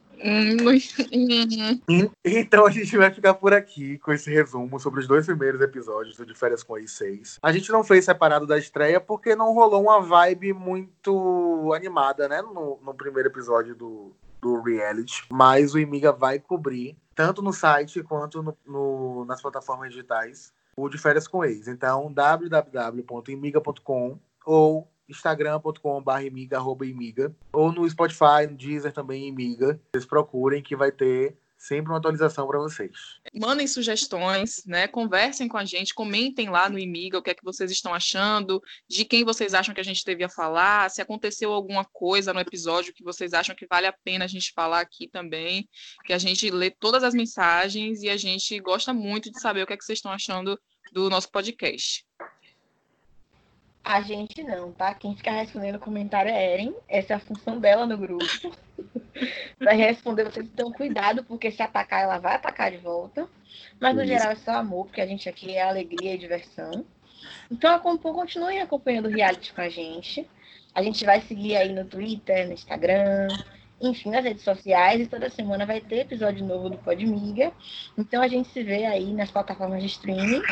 Hum, 1.89 2.11
Então 2.25 2.67
a 2.67 2.71
gente 2.73 2.97
vai 2.97 3.13
ficar 3.13 3.35
por 3.35 3.55
aqui 3.55 3.99
com 3.99 4.13
esse 4.13 4.33
resumo 4.33 4.81
sobre 4.81 4.99
os 4.99 5.07
dois 5.07 5.25
primeiros 5.25 5.61
episódios 5.61 6.17
do 6.17 6.27
De 6.27 6.35
Férias 6.35 6.65
com 6.65 6.77
Ex 6.77 6.91
6. 6.91 7.39
A 7.41 7.53
gente 7.53 7.71
não 7.71 7.85
fez 7.85 8.05
separado 8.05 8.45
da 8.45 8.59
estreia 8.59 9.01
porque 9.01 9.37
não 9.37 9.55
rolou 9.55 9.83
uma 9.85 10.01
vibe 10.03 10.53
muito 10.53 11.73
animada, 11.73 12.29
né? 12.29 12.43
No, 12.43 12.81
no 12.83 12.95
primeiro 12.95 13.29
episódio 13.29 13.77
do, 13.77 14.11
do 14.41 14.61
reality, 14.61 15.23
mas 15.31 15.73
o 15.73 15.79
Imiga 15.79 16.11
vai 16.11 16.41
cobrir 16.41 16.97
tanto 17.15 17.41
no 17.41 17.53
site 17.53 18.03
quanto 18.03 18.43
no, 18.43 18.59
no, 18.67 19.25
nas 19.25 19.41
plataformas 19.41 19.91
digitais 19.91 20.53
o 20.77 20.89
de 20.89 20.99
férias 20.99 21.29
com 21.29 21.45
ex. 21.45 21.69
Então, 21.69 22.13
www.imiga.com 22.13 24.19
ou 24.45 24.89
instagram.com.br 25.09 26.21
imiga, 26.25 26.59
imiga, 26.85 27.33
ou 27.53 27.73
no 27.73 27.89
Spotify, 27.89 28.49
no 28.49 28.57
Deezer 28.57 28.93
também, 28.93 29.29
imiga. 29.29 29.81
Vocês 29.93 30.07
procurem 30.07 30.63
que 30.63 30.75
vai 30.75 30.91
ter 30.91 31.37
sempre 31.63 31.93
uma 31.93 31.99
atualização 31.99 32.47
para 32.47 32.59
vocês. 32.59 32.91
Mandem 33.33 33.67
sugestões, 33.69 34.65
né? 34.67 34.89
Conversem 34.89 35.47
com 35.47 35.57
a 35.57 35.65
gente, 35.65 35.95
comentem 35.95 36.51
lá 36.51 36.69
no 36.69 36.79
Imiga 36.79 37.19
o 37.19 37.23
que 37.23 37.31
é 37.31 37.35
que 37.35 37.45
vocês 37.45 37.71
estão 37.71 37.95
achando, 37.95 38.61
de 38.89 39.05
quem 39.05 39.25
vocês 39.25 39.55
acham 39.55 39.73
que 39.73 39.81
a 39.81 39.85
gente 39.85 40.05
devia 40.05 40.29
falar, 40.29 40.91
se 40.91 41.01
aconteceu 41.01 41.53
alguma 41.53 41.85
coisa 41.85 42.33
no 42.33 42.41
episódio 42.41 42.93
que 42.93 43.05
vocês 43.05 43.33
acham 43.33 43.55
que 43.55 43.67
vale 43.67 43.87
a 43.87 43.95
pena 44.05 44.25
a 44.25 44.29
gente 44.29 44.53
falar 44.53 44.81
aqui 44.81 45.09
também, 45.09 45.69
que 46.05 46.13
a 46.13 46.19
gente 46.19 46.51
lê 46.51 46.71
todas 46.71 47.05
as 47.05 47.15
mensagens 47.15 48.03
e 48.03 48.09
a 48.09 48.17
gente 48.17 48.59
gosta 48.59 48.93
muito 48.93 49.31
de 49.31 49.41
saber 49.41 49.63
o 49.63 49.67
que 49.67 49.73
é 49.73 49.77
que 49.77 49.85
vocês 49.85 49.99
estão 49.99 50.11
achando 50.11 50.59
do 50.93 51.09
nosso 51.09 51.31
podcast. 51.31 52.05
A 53.85 54.01
gente 54.01 54.43
não, 54.43 54.73
tá? 54.73 54.95
Quem 54.95 55.17
fica 55.17 55.31
respondendo 55.31 55.77
o 55.77 55.81
comentário 55.81 56.31
é 56.31 56.55
Eren. 56.55 56.75
Essa 56.89 57.15
é 57.15 57.17
a 57.17 57.21
função 57.21 57.59
dela 57.59 57.87
no 57.87 57.97
grupo. 57.97 58.25
vai 59.59 59.77
responder, 59.77 60.25
vocês 60.25 60.47
então 60.47 60.73
cuidado, 60.73 61.25
porque 61.25 61.51
se 61.51 61.63
atacar, 61.63 62.03
ela 62.03 62.19
vai 62.19 62.35
atacar 62.35 62.71
de 62.71 62.79
volta. 62.79 63.29
Mas 63.81 63.95
no 63.95 64.03
Isso. 64.03 64.13
geral 64.13 64.33
é 64.33 64.37
só 64.37 64.53
amor, 64.53 64.87
porque 64.87 65.01
a 65.01 65.07
gente 65.07 65.29
aqui 65.29 65.55
é 65.55 65.63
alegria 65.63 66.15
e 66.15 66.19
diversão. 66.19 66.85
Então 67.51 67.79
continue 67.79 68.59
acompanhando 68.59 69.07
o 69.07 69.13
reality 69.13 69.53
com 69.53 69.61
a 69.61 69.69
gente. 69.69 70.29
A 70.75 70.83
gente 70.83 71.05
vai 71.05 71.21
seguir 71.21 71.57
aí 71.57 71.73
no 71.73 71.85
Twitter, 71.85 72.47
no 72.47 72.55
Instagram, 72.55 73.29
enfim, 73.81 74.11
nas 74.11 74.25
redes 74.25 74.43
sociais. 74.43 75.03
E 75.03 75.07
toda 75.07 75.29
semana 75.29 75.67
vai 75.67 75.81
ter 75.81 76.01
episódio 76.01 76.45
novo 76.47 76.71
do 76.71 76.79
Podmiga. 76.79 77.53
Então 77.97 78.23
a 78.23 78.29
gente 78.29 78.49
se 78.49 78.63
vê 78.63 78.87
aí 78.87 79.13
nas 79.13 79.31
plataformas 79.31 79.83
de 79.83 79.89
streaming. 79.89 80.43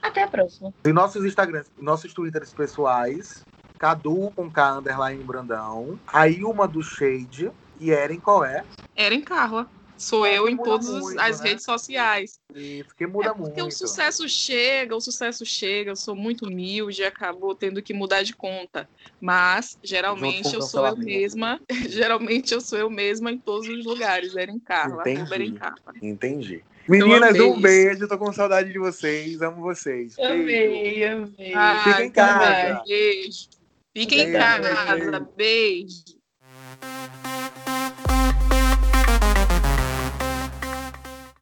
Até 0.00 0.22
a 0.22 0.28
próxima. 0.28 0.72
Em 0.86 0.92
nossos 0.92 1.24
Instagrams, 1.24 1.70
nossos 1.78 2.14
Twitters 2.14 2.54
pessoais, 2.54 3.44
Cadu 3.78 4.32
com 4.34 4.50
K 4.50 4.78
underline 4.78 5.22
Brandão, 5.22 5.98
a 6.06 6.28
Ilma 6.28 6.66
do 6.66 6.82
Shade 6.82 7.50
e 7.80 7.90
Eren 7.90 8.20
qual 8.20 8.44
é? 8.44 8.64
Eren 8.96 9.20
Carla. 9.20 9.68
Sou 9.98 10.24
é, 10.24 10.38
eu 10.38 10.48
em 10.48 10.56
todas 10.56 10.88
muito, 10.88 11.18
as 11.20 11.40
né? 11.40 11.48
redes 11.48 11.64
sociais. 11.64 12.38
Isso, 12.54 12.86
porque 12.86 13.04
muda 13.04 13.30
é 13.30 13.34
porque 13.34 13.60
muito. 13.60 13.74
o 13.74 13.76
sucesso 13.76 14.28
chega, 14.28 14.94
o 14.94 15.00
sucesso 15.00 15.44
chega, 15.44 15.90
eu 15.90 15.96
sou 15.96 16.14
muito 16.14 16.46
humilde 16.46 17.02
e 17.02 17.04
acabou 17.04 17.52
tendo 17.52 17.82
que 17.82 17.92
mudar 17.92 18.22
de 18.22 18.32
conta. 18.32 18.88
Mas, 19.20 19.76
geralmente, 19.82 20.54
eu 20.54 20.62
sou 20.62 20.86
eu 20.86 20.96
mesma. 20.96 21.60
geralmente, 21.90 22.54
eu 22.54 22.60
sou 22.60 22.78
eu 22.78 22.88
mesma 22.88 23.32
em 23.32 23.38
todos 23.38 23.68
os 23.68 23.84
lugares. 23.84 24.36
Eren 24.36 24.60
Carla. 24.60 25.02
Entendi. 25.02 25.52
Carla. 25.58 25.94
Entendi. 26.00 26.64
Meninas, 26.86 27.38
um 27.40 27.60
beijo. 27.60 28.06
Tô 28.06 28.16
com 28.16 28.32
saudade 28.32 28.72
de 28.72 28.78
vocês. 28.78 29.42
Amo 29.42 29.60
vocês. 29.60 30.16
Amei, 30.20 31.04
amei. 31.04 31.52
Fiquem 31.84 32.06
em 32.06 32.10
casa. 32.10 32.82
Beijo. 32.86 33.48
Fiquem 33.92 34.20
em 34.20 34.32
casa. 34.32 35.28
Beijo. 35.36 36.17